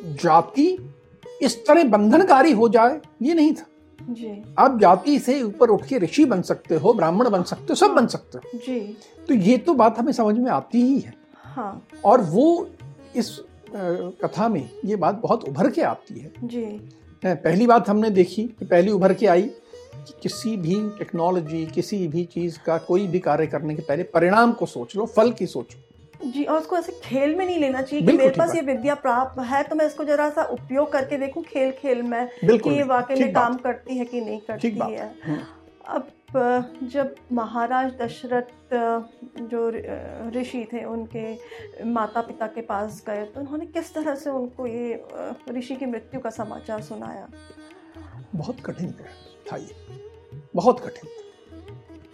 जाति 0.03 0.95
इस 1.41 1.65
तरह 1.67 1.83
बंधनकारी 1.83 2.51
हो 2.51 2.69
जाए 2.69 2.99
ये 3.21 3.33
नहीं 3.33 3.53
था। 3.53 3.65
जी। 3.99 4.55
आप 4.59 4.79
जाति 4.79 5.19
से 5.19 5.41
ऊपर 5.41 5.69
उठ 5.69 5.85
के 5.85 5.97
ऋषि 5.97 6.25
बन 6.25 6.41
सकते 6.41 6.75
हो 6.75 6.93
ब्राह्मण 6.93 7.29
बन 7.29 7.43
सकते 7.43 7.65
हो 7.69 7.75
सब 7.75 7.91
बन 7.91 8.07
सकते 8.07 8.37
हो। 8.37 8.59
जी। 8.59 8.79
तो 9.27 9.33
ये 9.33 9.57
तो 9.57 9.73
बात 9.73 9.99
हमें 9.99 10.11
समझ 10.11 10.37
में 10.37 10.51
आती 10.51 10.81
ही 10.81 10.99
है। 10.99 11.13
हाँ। 11.43 11.87
और 12.05 12.21
वो 12.21 12.69
इस 13.15 13.39
कथा 13.75 14.47
में 14.49 14.69
ये 14.85 14.95
बात 14.95 15.15
बहुत 15.15 15.43
उभर 15.43 15.69
के 15.69 15.81
आती 15.81 16.19
है। 16.19 16.33
जी। 16.43 16.65
पहली 17.25 17.67
बात 17.67 17.89
हमने 17.89 18.09
देखी 18.09 18.43
कि 18.59 18.65
पहली 18.65 18.91
उभर 18.91 19.13
के 19.13 19.27
आई 19.27 19.41
कि 19.41 20.13
किसी 20.23 20.55
भी 20.57 20.75
टेक्नोलॉजी 20.97 21.65
किसी 21.65 22.07
भी 22.07 22.23
चीज़ 22.33 22.57
का 22.65 22.77
कोई 22.87 23.07
भी 23.07 23.19
कार्य 23.27 23.47
करने 23.47 23.75
के 23.75 23.81
पहले 23.81 24.03
परिणाम 24.13 24.51
को 24.53 24.65
सोच 24.65 24.95
लो 24.95 25.05
फल 25.15 25.31
की 25.31 25.45
सोचो 25.47 26.29
जी 26.31 26.43
और 26.43 26.59
उसको 26.59 26.77
ऐसे 26.77 26.91
खेल 27.03 27.35
में 27.35 27.45
नहीं 27.45 27.59
लेना 27.59 27.81
चाहिए 27.81 28.05
कि 28.05 28.13
मेरे 28.17 28.29
पास 28.37 28.55
ये 28.55 28.61
विद्या 28.61 28.95
प्राप्त 28.95 29.39
है 29.45 29.63
तो 29.63 29.75
मैं 29.75 29.85
इसको 29.85 30.03
जरा 30.03 30.29
सा 30.29 30.43
उपयोग 30.51 30.91
करके 30.91 31.17
देखूँ 31.17 31.43
खेल 31.43 31.71
खेल 31.79 32.01
में 32.03 32.27
कि 32.57 32.69
ये 32.69 32.83
वाकई 32.91 33.15
में 33.15 33.33
काम 33.33 33.55
करती 33.63 33.97
है 33.97 34.05
कि 34.05 34.21
नहीं 34.21 34.39
करती 34.39 34.69
है। 34.91 35.07
हम्म, 35.25 35.39
अब 35.87 36.07
जब 36.35 37.15
महाराज 37.31 37.93
दशरथ 38.01 38.73
जो 39.41 39.69
ऋषि 40.39 40.67
थे 40.73 40.83
उनके 40.83 41.33
माता 41.85 42.21
पिता 42.21 42.47
के 42.47 42.61
पास 42.61 43.03
गए 43.07 43.25
तो 43.25 43.39
उन्होंने 43.39 43.65
किस 43.65 43.93
तरह 43.93 44.15
से 44.15 44.29
उनको 44.29 44.67
ये 44.67 45.03
ऋषि 45.49 45.75
की 45.75 45.85
मृत्यु 45.85 46.19
का 46.19 46.29
समाचार 46.29 46.81
सुनाया? 46.81 47.27
बहुत 48.35 48.59
कठिन 48.65 48.91
था 49.51 49.57
ये। 49.57 49.75
बहुत 50.55 50.79
कठिन। 50.79 51.09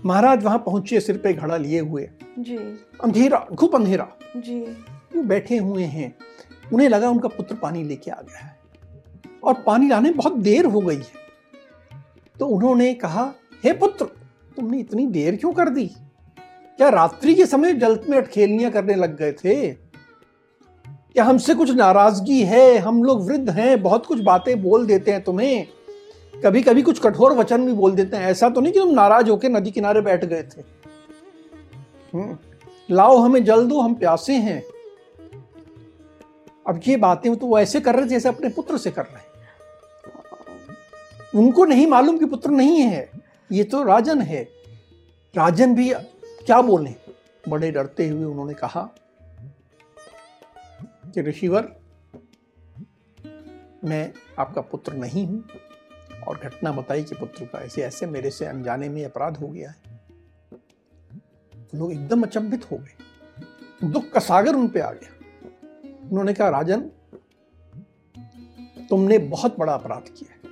महाराज 0.05 0.43
वहाँ 0.43 0.57
पहुँचे 0.57 0.99
सिर 0.99 1.17
पे 1.17 1.33
घड़ा 1.33 1.57
लिए 1.57 1.79
हुए। 1.79 2.09
जी। 2.39 2.57
अंधेरा 3.03 3.37
खूब 3.59 3.75
अंधेरा। 3.75 4.07
जी। 4.37 4.59
वो 5.15 5.23
बैठे 5.23 5.57
हुए 5.57 5.83
हैं। 5.83 6.15
उन्हें 6.73 6.89
लगा 6.89 7.09
उनका 7.09 7.29
पुत्र 7.29 7.55
पानी 7.55 7.83
लेके 7.83 8.11
आ 8.11 8.21
गया 8.21 8.37
है। 8.37 8.59
और 9.43 9.53
पानी 9.53 9.87
लाने 9.87 10.11
बहुत 10.11 10.33
देर 10.33 10.65
हो 10.65 10.79
गई 10.79 10.95
है। 10.95 11.27
तो 12.39 12.47
उन्होंने 12.47 12.93
कहा 12.93 13.33
हे 13.63 13.73
पुत्र 13.73 14.05
तुमने 14.55 14.79
इतनी 14.79 15.05
देर 15.05 15.35
क्यों 15.35 15.53
कर 15.53 15.69
दी? 15.69 15.85
क्या 16.77 16.89
रात्रि 16.89 17.33
के 17.35 17.45
समय 17.45 17.73
जल 17.73 17.99
में 18.09 18.17
अटखेलियाँ 18.17 18.71
करने 18.71 18.95
लग 18.95 19.17
गए 19.17 19.31
थे? 19.31 19.73
क्या 21.13 21.23
हमसे 21.23 21.55
कुछ 21.55 21.71
नाराज़गी 21.71 22.43
है? 22.43 22.77
हम 22.77 23.03
लोग 23.03 23.27
वृद्ध 23.27 23.49
हैं 23.49 23.81
बहुत 23.83 24.05
कुछ 24.05 24.19
बातें 24.19 24.61
बोल 24.63 24.85
देते 24.85 25.11
हैं 25.11 25.23
तुम्हें। 25.23 25.67
कभी 26.45 26.61
कभी 26.61 26.81
कुछ 26.81 26.99
कठोर 26.99 27.33
वचन 27.33 27.65
भी 27.65 27.73
बोल 27.73 27.91
देते 27.91 28.17
हैं। 28.17 28.25
ऐसा 28.25 28.49
तो 28.49 28.61
नहीं 28.61 28.73
कि 28.73 28.79
तुम 28.79 28.89
नाराज़ 28.89 29.29
होकर 29.29 29.49
नदी 29.49 29.71
किनारे 29.71 30.01
बैठ 30.01 30.25
गए 30.25 30.43
थे। 30.43 30.61
हम्म, 32.13 32.37
लाओ 32.91 33.17
हमें 33.17 33.43
जल 33.43 33.65
दो 33.65 33.81
हम 33.81 33.93
प्यासे 33.93 34.33
हैं। 34.33 34.63
अब 36.67 36.81
ये 36.87 36.97
बातें 36.97 37.35
तो 37.35 37.47
वो 37.47 37.59
ऐसे 37.59 37.79
कर 37.79 37.95
रहे 37.95 38.05
जैसे 38.05 38.29
अपने 38.29 38.49
पुत्र 38.49 38.77
से 38.77 38.91
कर 38.91 39.01
रहे 39.01 39.17
हैं। 39.17 39.29
उनको 41.35 41.65
नहीं 41.65 41.87
मालूम 41.87 42.17
कि 42.17 42.25
पुत्र 42.25 42.49
नहीं 42.49 42.81
है। 42.81 43.28
ये 43.51 43.63
तो 43.63 43.83
राजन 43.83 44.21
है। 44.21 44.43
राजन 45.35 45.75
भी 45.75 45.93
क्या 46.45 46.61
बोले? 46.61 46.95
बड़े 47.49 47.71
डरते 47.71 48.07
हुए 48.09 48.23
उन्होंने 48.23 48.53
कहा 48.53 48.81
कि 51.13 51.21
ऋषिवर, 51.21 51.75
मैं 53.83 54.13
आपका 54.39 54.61
पुत्र 54.61 54.93
नहीं 54.93 55.25
हूँ 55.27 55.43
और 56.27 56.37
घटना 56.37 56.71
बताई 56.71 57.03
कि 57.03 57.15
पुत्र 57.15 57.45
का 57.45 57.59
ऐसे 57.59 57.81
ऐसे 57.81 58.05
मेरे 58.05 58.31
से 58.31 58.45
अनजाने 58.45 58.89
में 58.89 59.05
अपराध 59.05 59.37
हो 59.37 59.47
गया 59.47 59.69
है। 59.69 59.99
लोग 61.75 61.91
एकदम 61.91 62.23
अचंभित 62.23 62.71
हो 62.71 62.77
गए। 62.77 63.87
दुख 63.87 64.09
का 64.09 64.19
सागर 64.19 64.55
उन 64.55 64.67
पे 64.67 64.79
आ 64.79 64.91
गया। 64.91 65.09
उन्होंने 66.09 66.33
कहा, 66.33 66.49
राजन, 66.49 66.81
तुमने 68.89 69.17
बहुत 69.17 69.57
बड़ा 69.59 69.73
अपराध 69.73 70.09
किया 70.09 70.49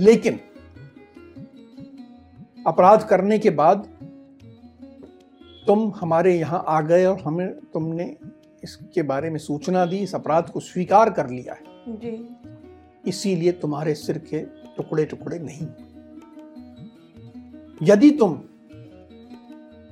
लेकिन 0.00 0.40
अपराध 2.66 3.02
करने 3.02 3.38
के 3.38 3.50
बाद 3.50 3.88
तुम 5.66 5.92
हमारे 5.96 6.38
यहाँ 6.38 6.64
आ 6.68 6.80
गए 6.80 7.04
और 7.04 7.20
हमें 7.20 7.48
तुमने 7.72 8.16
इसके 8.64 9.02
बारे 9.02 9.30
में 9.30 9.38
सूचना 9.38 9.84
दी 9.86 9.96
इस 9.96 10.14
अपराध 10.14 10.50
को 10.50 10.60
स्वीकार 10.60 11.10
कर 11.10 11.30
लिया 11.30 11.54
है। 11.54 11.96
जी। 11.96 12.28
इसीलिए 13.06 13.52
तुम्हारे 13.52 13.94
सिर 13.94 14.18
के 14.18 14.40
टुकड़े 14.76 15.04
टुकड़े 15.04 15.38
नहीं। 15.38 15.66
यदि 17.82 18.10
तुम 18.10 18.40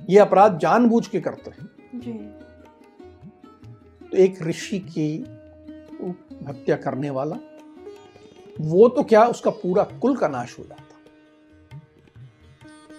ये 0.09 0.19
अपराध 0.19 0.57
जानबूझ 0.57 1.07
के 1.07 1.21
करते 1.21 1.51
जी। 1.97 2.13
तो 4.01 4.17
एक 4.17 4.41
ऋषि 4.41 4.79
की 4.79 5.17
हत्या 6.47 6.75
करने 6.75 7.09
वाला 7.09 7.35
वो 8.61 8.87
तो 8.89 9.03
क्या 9.03 9.25
उसका 9.25 9.51
पूरा 9.51 9.83
कुल 9.83 10.15
का 10.15 10.27
नाश 10.27 10.59
हो 10.59 10.63
जाता 10.63 10.90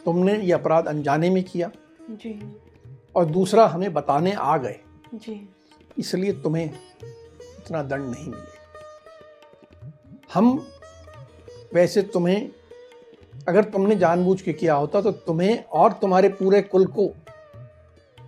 तुमने 0.04 0.38
ये 0.38 0.52
अपराध 0.52 0.86
अनजाने 0.86 1.30
में 1.30 1.44
किया। 1.44 1.70
जी। 2.10 2.56
और 3.14 3.24
दूसरा 3.24 3.66
हमें 3.66 3.92
बताने 3.92 4.32
आ 4.32 4.56
गए। 4.56 4.80
जी। 5.14 5.48
इसलिए 5.98 6.32
तुम्हें 6.32 6.70
इतना 7.42 7.82
दंड 7.82 8.10
नहीं 8.10 8.24
मिलेगा। 8.24 8.52
हम 10.34 10.66
वैसे 11.74 12.02
तुम्हें 12.02 12.50
अगर 13.48 13.64
तुमने 13.64 13.96
जानबूझ 13.96 14.42
के 14.42 14.52
किया 14.52 14.74
होता 14.74 15.00
तो 15.00 15.12
तुम्हें 15.12 15.64
और 15.64 15.92
तुम्हारे 15.92 16.28
पूरे 16.28 16.62
कुल 16.62 16.86
को 16.86 17.14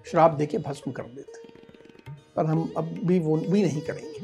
श्राप 0.06 0.30
देके 0.30 0.58
भस्म 0.58 0.92
कर 0.92 1.02
देते। 1.02 1.44
पर 2.36 2.46
हम 2.46 2.74
अब 2.76 2.84
भी 2.84 3.18
वो 3.18 3.36
भी 3.36 3.62
नहीं 3.62 3.80
करेंगे। 3.80 4.22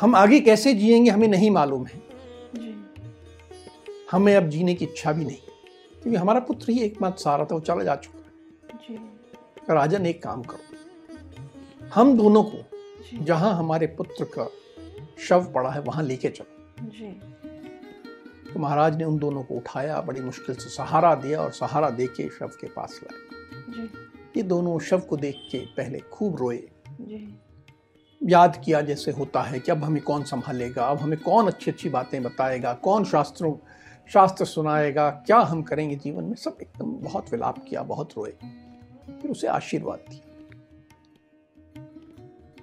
हम 0.00 0.14
आगे 0.14 0.40
कैसे 0.40 0.74
जिएँगे 0.74 1.10
हमें 1.10 1.28
नहीं 1.28 1.50
मालूम 1.50 1.86
है। 1.86 2.15
हमें 4.10 4.34
अब 4.36 4.48
जीने 4.48 4.74
की 4.74 4.84
इच्छा 4.84 5.12
भी 5.12 5.24
नहीं। 5.24 5.36
क्योंकि 6.02 6.16
हमारा 6.16 6.40
पुत्र 6.40 6.72
ही 6.72 6.80
एकमात्र 6.80 7.18
सहारा 7.18 7.44
था 7.44 7.54
वो 7.54 7.60
चला 7.60 7.84
जा 7.84 7.96
चुका 7.96 8.18
है। 8.88 8.96
राजन 9.70 10.06
एक 10.06 10.22
काम 10.22 10.42
करो। 10.42 11.88
हम 11.94 12.16
दोनों 12.18 12.42
को 12.42 12.58
जहाँ 13.24 13.52
हमारे 13.54 13.86
पुत्र 13.86 14.24
का 14.38 14.48
शव 15.28 15.52
पड़ा 15.54 15.70
है 15.70 15.80
वहाँ 15.80 16.02
लेके 16.02 16.28
चलो। 16.28 16.46
तो 18.52 18.60
महाराज 18.60 18.96
ने 18.96 19.04
उन 19.04 19.18
दोनों 19.18 19.42
को 19.42 19.54
उठाया 19.54 20.00
बड़ी 20.00 20.20
मुश्किल 20.20 20.54
से 20.54 20.70
सहारा 20.70 21.14
दिया 21.14 21.40
और 21.40 21.50
सहारा 21.52 21.90
दे 21.90 22.06
के 22.06 22.28
शव 22.28 22.46
के 22.46 22.66
पास 22.66 23.00
लाए 23.04 23.88
ये 24.36 24.42
दोनों 24.42 24.78
शव 24.78 25.00
को 25.00 25.16
देख 25.16 25.36
के 25.52 25.58
पहले 25.58 25.98
खूब 25.98 26.36
रोए। 26.36 26.62
याद 28.22 28.62
किया 28.64 28.80
जैसे 28.80 29.10
होता 29.10 29.42
है 29.42 29.60
कि 29.60 29.72
अब 29.72 29.84
हमें 29.84 30.02
कौन 30.02 30.22
संभालेगा 30.22 30.84
अब 30.84 30.98
हमें 30.98 31.18
कौन 31.20 31.46
अच्छी 31.46 31.70
अच्छी 31.70 31.88
बातें 31.88 32.22
बताएगा 32.22 32.72
कौन 32.74 33.04
शास्त्रों 33.04 33.52
शास्त्र 34.10 34.44
सुनाएगा, 34.44 35.10
क्या 35.10 35.38
हम 35.38 35.62
करेंगे 35.62 35.96
जीवन 35.96 36.24
में? 36.24 36.34
सब 36.34 36.58
एकदम 36.62 36.90
बहुत 37.02 37.30
विलाप 37.32 37.64
किया, 37.64 37.82
बहुत 37.82 38.12
रोए। 38.16 38.30
फिर 39.12 39.30
उसे 39.30 39.46
आशीर्वाद 39.46 40.04
दिया 40.10 40.22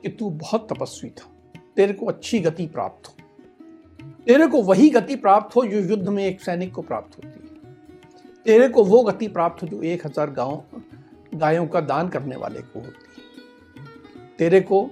कि 0.01 0.09
तू 0.09 0.29
बहुत 0.29 0.67
तपस्वी 0.73 1.09
था, 1.09 1.29
तेरे 1.75 1.93
को 1.93 2.05
अच्छी 2.05 2.39
गति 2.39 2.65
प्राप्त 2.67 3.07
हो। 3.07 3.13
तेरे 4.25 4.47
को 4.47 4.61
वही 4.61 4.89
गति 4.89 5.15
प्राप्त 5.15 5.55
हो 5.55 5.65
जो 5.65 5.79
युद्ध 5.79 6.09
में 6.09 6.23
एक 6.25 6.41
सैनिक 6.41 6.73
को 6.73 6.81
प्राप्त 6.81 7.17
होती 7.17 7.27
है। 7.27 8.43
तेरे 8.45 8.67
को 8.69 8.83
वो 8.83 9.03
गति 9.03 9.27
प्राप्त 9.27 9.63
हो 9.63 9.67
जो 9.67 9.81
एक 9.83 10.05
हज़ार 10.05 10.31
गाँव, 10.31 10.63
गायों 11.35 11.67
का 11.67 11.81
दान 11.81 12.09
करने 12.09 12.35
वाले 12.35 12.61
को 12.61 12.79
होती 12.79 13.05
है। 13.07 13.85
तेरे 14.37 14.61
को 14.61 14.83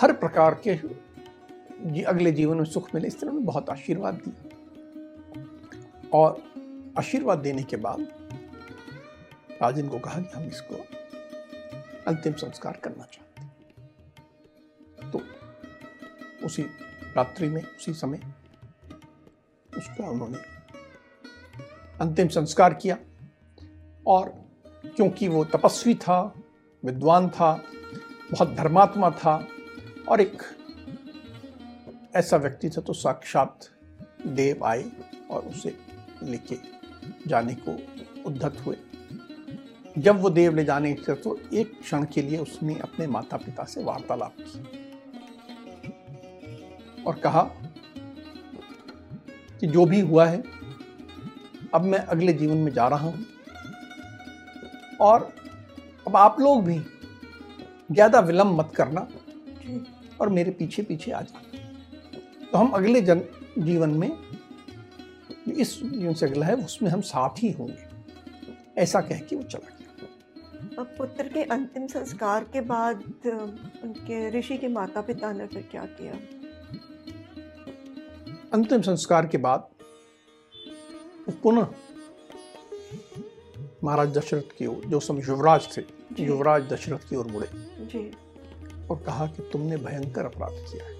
हर 0.00 0.12
प्रकार 0.12 0.60
के 0.66 0.70
अगले 2.02 2.32
जीवन 2.32 2.56
में 2.56 2.64
सुख 2.64 2.94
मिले, 2.94 3.08
इस 3.08 3.20
तरह 3.20 3.30
बहुत 3.32 3.70
आशीर्वाद 3.70 4.14
दिया। 4.14 4.47
और 6.12 6.42
आशीर्वाद 6.98 7.38
देने 7.38 7.62
के 7.62 7.76
बाद 7.76 8.00
राजन 9.62 9.88
को 9.88 9.98
कहा 9.98 10.20
कि 10.20 10.36
हम 10.36 10.46
इसको 10.46 10.74
अंतिम 12.06 12.32
संस्कार 12.32 12.76
करना 12.76 13.04
चाहते 13.04 13.40
हैं। 13.40 15.10
तो 15.10 15.20
उसी 16.46 16.62
रात्रि 17.16 17.48
में, 17.48 17.62
उसी 17.62 17.92
समय 17.92 18.20
उसका 19.76 20.10
उन्होंने 20.10 20.38
अंतिम 22.00 22.28
संस्कार 22.28 22.74
किया। 22.74 22.98
और 24.06 24.28
क्योंकि 24.96 25.28
वो 25.28 25.44
तपस्वी 25.44 25.94
था, 25.94 26.34
विद्वान 26.84 27.28
था, 27.28 27.64
बहुत 28.32 28.48
धर्मात्मा 28.48 29.10
था, 29.10 29.48
और 30.08 30.20
एक 30.20 30.42
ऐसा 32.16 32.36
व्यक्ति 32.36 32.70
था 32.70 32.80
तो 32.80 32.92
साक्षात 32.92 33.68
देव 34.26 34.64
आए 34.64 34.90
और 35.30 35.42
उसे 35.42 35.87
लेके 36.22 36.56
जाने 37.26 37.54
को 37.58 37.76
उद्धत 38.26 38.56
हुए। 38.66 38.76
जब 39.98 40.20
वो 40.20 40.30
देव 40.30 40.56
ले 40.56 40.64
जाने 40.64 40.92
के 40.94 41.14
तो 41.14 41.38
एक 41.52 41.72
क्षण 41.80 42.04
के 42.04 42.22
लिए 42.22 42.38
उसने 42.38 42.74
अपने 42.80 43.06
माता 43.06 43.36
पिता 43.36 43.64
से 43.64 43.82
वार्तालाप 43.84 44.34
की 44.40 44.58
और 47.04 47.14
कहा 47.16 47.42
कि 49.60 49.66
जो 49.66 49.84
भी 49.86 50.00
हुआ 50.00 50.26
है, 50.26 50.42
अब 51.74 51.84
मैं 51.84 51.98
अगले 51.98 52.32
जीवन 52.32 52.56
में 52.56 52.72
जा 52.72 52.86
रहा 52.88 53.06
हूँ। 53.06 53.24
और 55.00 55.32
अब 56.06 56.16
आप 56.16 56.36
लोग 56.40 56.64
भी 56.64 56.78
ज़्यादा 57.90 58.20
विलंब 58.20 58.58
मत 58.60 58.72
करना 58.76 59.06
और 60.20 60.28
मेरे 60.28 60.50
पीछे 60.50 60.82
पीछे 60.82 61.10
आ 61.10 61.20
जाना। 61.20 61.40
तो 62.44 62.58
हम 62.58 62.70
अगले 62.70 63.00
जन 63.00 63.22
जीवन 63.58 63.90
में 63.90 64.08
इस 65.58 65.82
जीवन 65.82 66.14
से 66.14 66.26
अगला 66.26 66.46
है 66.46 66.54
उसमें 66.54 66.90
हम 66.90 67.00
साथ 67.00 67.42
ही 67.42 67.50
होंगे। 67.52 67.86
ऐसा 68.78 69.00
कह 69.00 69.18
के 69.18 69.36
वो 69.36 69.42
चला 69.42 69.68
गया। 69.68 69.84
अब 70.78 70.94
पुत्र 70.98 71.28
के 71.28 71.42
अंतिम 71.42 71.86
संस्कार 71.86 72.44
के 72.44 72.60
बाद 72.60 73.02
उनके 73.84 74.30
ऋषि 74.30 74.58
के 74.58 74.68
माता 74.68 75.00
पिता 75.00 75.32
ने 75.32 75.46
फिर 75.46 75.68
क्या 75.70 75.84
किया? 75.84 76.12
अंतिम 78.52 78.82
संस्कार 78.82 79.26
के 79.26 79.38
बाद 79.38 79.68
पुनः 81.42 81.66
महाराज 83.84 84.08
दशरथ 84.18 84.56
की 84.58 84.66
ओर 84.66 84.84
जो 84.84 85.00
समय 85.00 85.22
युवराज 85.28 85.76
थे 85.76 85.82
युवराज 86.24 86.62
दशरथ 86.68 87.08
की 87.10 87.16
ओर 87.16 87.26
मुड़े 87.26 87.48
जी। 87.86 88.10
और 88.88 89.02
कहा 89.02 89.26
कि 89.26 89.42
तुमने 89.52 89.76
भयंकर 89.76 90.24
अपराध 90.24 90.52
किया 90.52 90.84
है। 90.84 90.98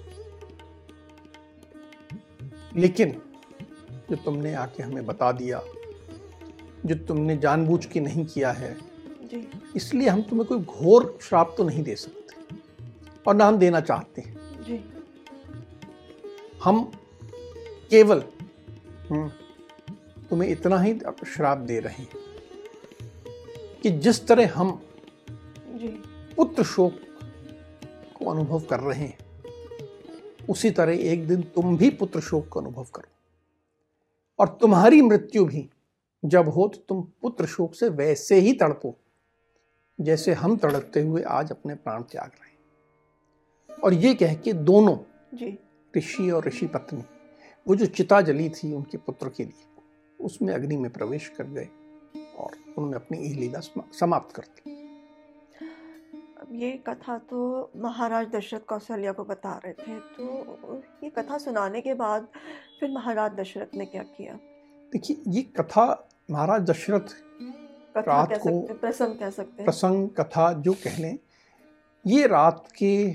लेकिन 2.77 3.21
जो 4.09 4.15
तुमने 4.15 4.53
आके 4.53 4.83
हमें 4.83 5.05
बता 5.05 5.31
दिया 5.31 5.61
जो 6.85 6.95
तुमने 7.07 7.37
जानबूझ 7.37 7.85
के 7.85 7.99
नहीं 7.99 8.25
किया 8.25 8.51
है 8.51 8.77
इसलिए 9.75 10.07
हम 10.09 10.21
तुम्हें 10.21 10.47
कोई 10.47 10.59
घोर 10.59 11.17
श्राप 11.21 11.53
तो 11.57 11.63
नहीं 11.63 11.83
दे 11.83 11.95
सकते 11.95 12.57
और 13.27 13.35
ना 13.35 13.45
हम 13.45 13.57
देना 13.57 13.79
चाहते 13.79 14.21
हैं। 14.21 14.37
हम 16.63 16.83
केवल 17.89 18.23
हम्म, 19.09 19.27
तुम्हें 20.29 20.49
इतना 20.49 20.79
ही 20.81 20.93
श्राप 21.25 21.57
दे 21.57 21.79
रहे 21.79 22.03
हैं 22.03 22.27
कि 23.83 23.89
जिस 23.89 24.27
तरह 24.27 24.53
हम 24.55 24.71
पुत्र 26.35 26.63
शोक 26.63 26.99
को 28.15 28.25
अनुभव 28.31 28.59
कर 28.59 28.79
रहे 28.79 28.99
हैं 28.99 29.17
उसी 30.49 30.71
तरह 30.71 30.99
एक 31.11 31.27
दिन 31.27 31.41
तुम 31.55 31.77
भी 31.77 31.89
पुत्र 31.89 32.21
शोक 32.21 32.47
का 32.53 32.59
अनुभव 32.59 32.85
करो। 32.95 33.18
और 34.39 34.47
तुम्हारी 34.61 35.01
मृत्यु 35.01 35.45
भी 35.45 35.69
जब 36.25 36.49
हो 36.49 36.67
तो 36.67 36.81
तुम 36.89 37.01
पुत्र 37.21 37.45
शोक 37.45 37.73
से 37.75 37.89
वैसे 37.89 38.35
ही 38.35 38.53
तड़पो 38.53 38.95
जैसे 39.99 40.33
हम 40.33 40.57
तड़पते 40.57 41.01
हुए 41.01 41.21
आज 41.21 41.51
अपने 41.51 41.75
प्राण 41.75 42.01
त्याग 42.01 42.31
रहे 42.41 42.49
हैं। 42.49 43.81
और 43.81 43.93
ये 43.93 44.13
कह 44.15 44.33
के 44.35 44.53
दोनों 44.53 44.97
ऋषि 45.97 46.29
और 46.31 46.47
ऋषि 46.47 46.67
पत्नी 46.67 47.03
वो 47.67 47.75
जो 47.75 47.85
चिता 47.85 48.21
जली 48.21 48.49
थी 48.49 48.73
उनके 48.73 48.97
पुत्र 48.97 49.29
के 49.29 49.43
लिए 49.43 49.65
उसमें 50.19 50.53
अग्नि 50.53 50.77
में 50.77 50.91
प्रवेश 50.91 51.27
कर 51.37 51.43
गए 51.43 51.67
और 52.37 52.51
उन्होंने 52.77 52.95
अपनी 52.95 53.17
लीला 53.33 53.59
समाप्त 53.99 54.35
कर 54.35 54.41
दी। 54.41 54.77
ये 56.51 56.71
कथा 56.87 57.17
तो 57.17 57.39
महाराज 57.75 58.27
दशरथ 58.27 58.59
कौशल्या 58.59 59.11
को 59.11 59.23
बता 59.23 59.51
रहे 59.65 59.73
थे 59.73 59.99
तो 59.99 60.83
ये 61.03 61.09
कथा 61.09 61.37
सुनाने 61.37 61.81
के 61.81 61.93
बाद 61.93 62.27
फिर 62.79 62.91
महाराज 62.91 63.31
दशरथ 63.31 63.75
ने 63.75 63.85
क्या 63.85 64.03
किया? 64.03 64.33
देखिए 64.93 65.21
ये 65.27 65.41
कथा 65.41 66.07
महाराज 66.31 66.61
दशरथ 66.61 67.15
रात 67.97 68.37
को 68.37 68.59
प्रसंग 68.73 69.15
कह 69.15 69.29
सकते 69.29 69.53
हैं। 69.53 69.65
प्रसंग 69.65 70.09
कथा 70.09 70.51
जो 70.53 70.73
कह 70.73 70.97
लें 70.97 71.17
ये 72.07 72.27
रात 72.27 72.67
के 72.77 73.09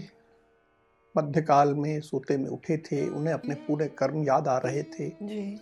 मध्यकाल 1.16 1.74
में 1.74 2.00
सोते 2.00 2.37
में 2.37 2.48
उठे 2.50 2.77
थे 2.77 3.09
उन्हें 3.09 3.35
अपने 3.35 3.55
पूरे 3.55 3.87
कर्म 3.88 4.22
याद 4.24 4.48
आ 4.48 4.57
रहे 4.59 4.83
थे। 4.83 5.09
जी। 5.09 5.59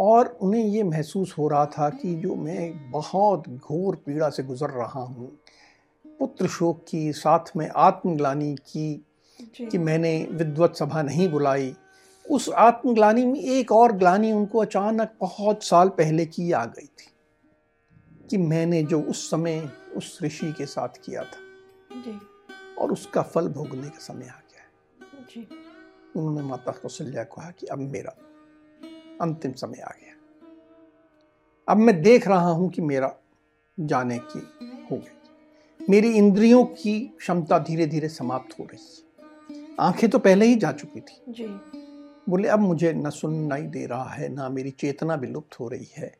और 0.00 0.26
उन्हें 0.42 0.64
ये 0.64 0.82
महसूस 0.82 1.34
हो 1.38 1.48
रहा 1.48 1.66
था 1.66 1.88
कि 1.90 2.14
जो 2.14 2.34
मैं 2.34 2.90
बहुत 2.90 3.48
घोर 3.48 3.96
पीड़ा 3.96 4.28
से 4.28 4.42
गुजर 4.42 4.70
रहा 4.70 5.00
हूँ 5.00 5.38
पुत्र 6.18 6.48
शोक 6.48 6.84
की 6.88 7.12
साथ 7.12 7.56
में 7.56 7.68
आत्मग्लानी 7.76 8.54
की 8.54 9.04
कि 9.70 9.78
मैंने 9.78 10.28
विद्वत 10.30 10.76
सभा 10.76 11.02
नहीं 11.02 11.28
बुलाई 11.28 11.74
उस 12.30 12.48
आत्मग्लानी 12.48 13.26
में 13.26 13.40
एक 13.40 13.72
और 13.72 13.92
ग्लानी 13.92 14.32
उनको 14.32 14.58
अचानक 14.58 15.14
बहुत 15.20 15.62
साल 15.62 15.88
पहले 15.88 16.26
की 16.26 16.52
आ 16.52 16.64
गई 16.64 16.86
थी 16.86 17.10
कि 18.30 18.38
मैंने 18.38 18.82
जो 18.82 19.00
उस 19.00 19.30
समय 19.30 19.70
उस 19.96 20.18
ऋषि 20.22 20.52
के 20.52 20.66
साथ 20.66 20.88
किया 20.88 21.22
था। 21.22 21.38
जी। 21.92 22.20
और 22.78 22.92
उसका 22.92 23.22
फल 23.22 23.48
भोगने 23.48 23.88
का 23.88 23.98
समय 23.98 24.24
आ 24.24 24.28
गया 24.28 24.60
है। 24.60 25.24
जी। 25.24 25.48
उन्होंने 26.16 26.42
माता 26.42 26.72
कौशल्या 26.72 27.24
को 27.24 27.40
कहा 27.40 27.50
कि 27.50 27.66
अब 27.66 27.78
मेरा 27.78 28.10
अंतिम 29.20 29.52
समय 29.52 29.78
आ 29.78 29.90
गया। 29.90 30.14
अब 31.68 31.76
मैं 31.76 32.02
देख 32.02 32.28
रहा 32.28 32.50
हूँ 32.50 32.70
कि 32.70 32.82
मेरा 32.82 33.16
जाने 33.80 34.18
की 34.18 34.38
हो 34.90 34.96
गई। 34.96 35.86
मेरी 35.90 36.12
इंद्रियों 36.12 36.64
की 36.64 37.00
क्षमता 37.00 37.58
धीरे 37.58 37.86
धीरे 37.86 38.08
समाप्त 38.08 38.60
हो 38.60 38.64
रही 38.64 38.84
है। 38.84 39.08
आँखें 39.80 40.10
तो 40.10 40.18
पहले 40.18 40.46
ही 40.46 40.54
जा 40.54 40.72
चुकी 40.72 41.00
थी। 41.00 41.22
जी। 41.28 41.87
बोले, 42.28 42.48
अब 42.48 42.60
मुझे 42.60 42.92
न 42.92 43.10
सुननाई 43.10 43.62
दे 43.62 43.86
रहा 43.86 44.08
है, 44.08 44.28
ना 44.28 44.48
मेरी 44.48 44.70
चेतना 44.70 45.14
विलुप्त 45.14 45.60
हो 45.60 45.68
रही 45.68 45.88
है। 45.96 46.14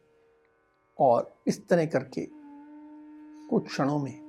और 0.99 1.35
इस 1.47 1.69
तरह 1.69 1.87
करके 1.87 2.27
कुछ 3.49 3.67
क्षणों 3.67 3.99
में 3.99 4.21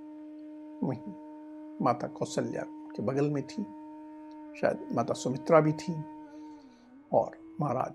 वही 0.84 1.02
माता 1.84 2.08
कौशल्या 2.08 2.64
के 2.68 3.04
बगल 3.04 3.30
में 3.30 3.44
थी, 3.44 3.64
शायद 4.62 4.90
माता 4.94 5.14
सुमित्रा 5.14 5.60
भी 5.60 5.72
थी, 5.72 5.94
और 7.14 7.38
महाराज 7.62 7.94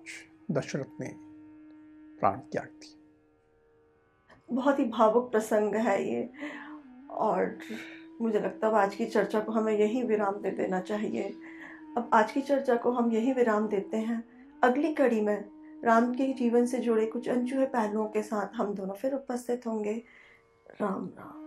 दशरथ 0.50 1.00
ने 1.00 1.10
प्राण 2.20 2.38
त्याग 2.52 2.66
दी 2.66 2.96
बहुत 4.52 4.78
ही 4.78 4.84
भावुक 4.84 5.30
प्रसंग 5.30 5.74
है 5.74 6.02
ये, 6.04 6.30
और 7.10 7.58
मुझे 8.20 8.40
लगता 8.40 8.66
है 8.68 8.74
आज 8.74 8.94
की 8.94 9.06
चर्चा 9.06 9.40
को 9.40 9.52
हमें 9.52 9.72
यही 9.78 10.02
विराम 10.02 10.34
दे 10.34 10.50
देना 10.50 10.80
चाहिए। 10.80 11.34
अब 11.96 12.10
आज 12.12 12.32
की 12.32 12.40
चर्चा 12.40 12.76
को 12.76 12.90
हम 12.90 13.12
यही 13.12 13.32
विराम 13.32 13.68
देते 13.68 13.96
हैं। 13.96 14.24
अगली 14.62 14.94
कड़ी 14.94 15.20
में 15.20 15.44
राम 15.84 16.14
के 16.14 16.32
जीवन 16.32 16.66
से 16.66 16.78
जुड़े 16.78 17.06
कुछ 17.06 17.28
अनचूहे 17.28 17.66
पहलुओं 17.66 18.06
के 18.06 18.22
साथ 18.22 18.54
हम 18.54 18.74
दोनों 18.74 18.94
फिर 18.94 19.14
उपस्थित 19.14 19.66
होंगे। 19.66 20.02
राम 20.80 21.06
राम। 21.06 21.43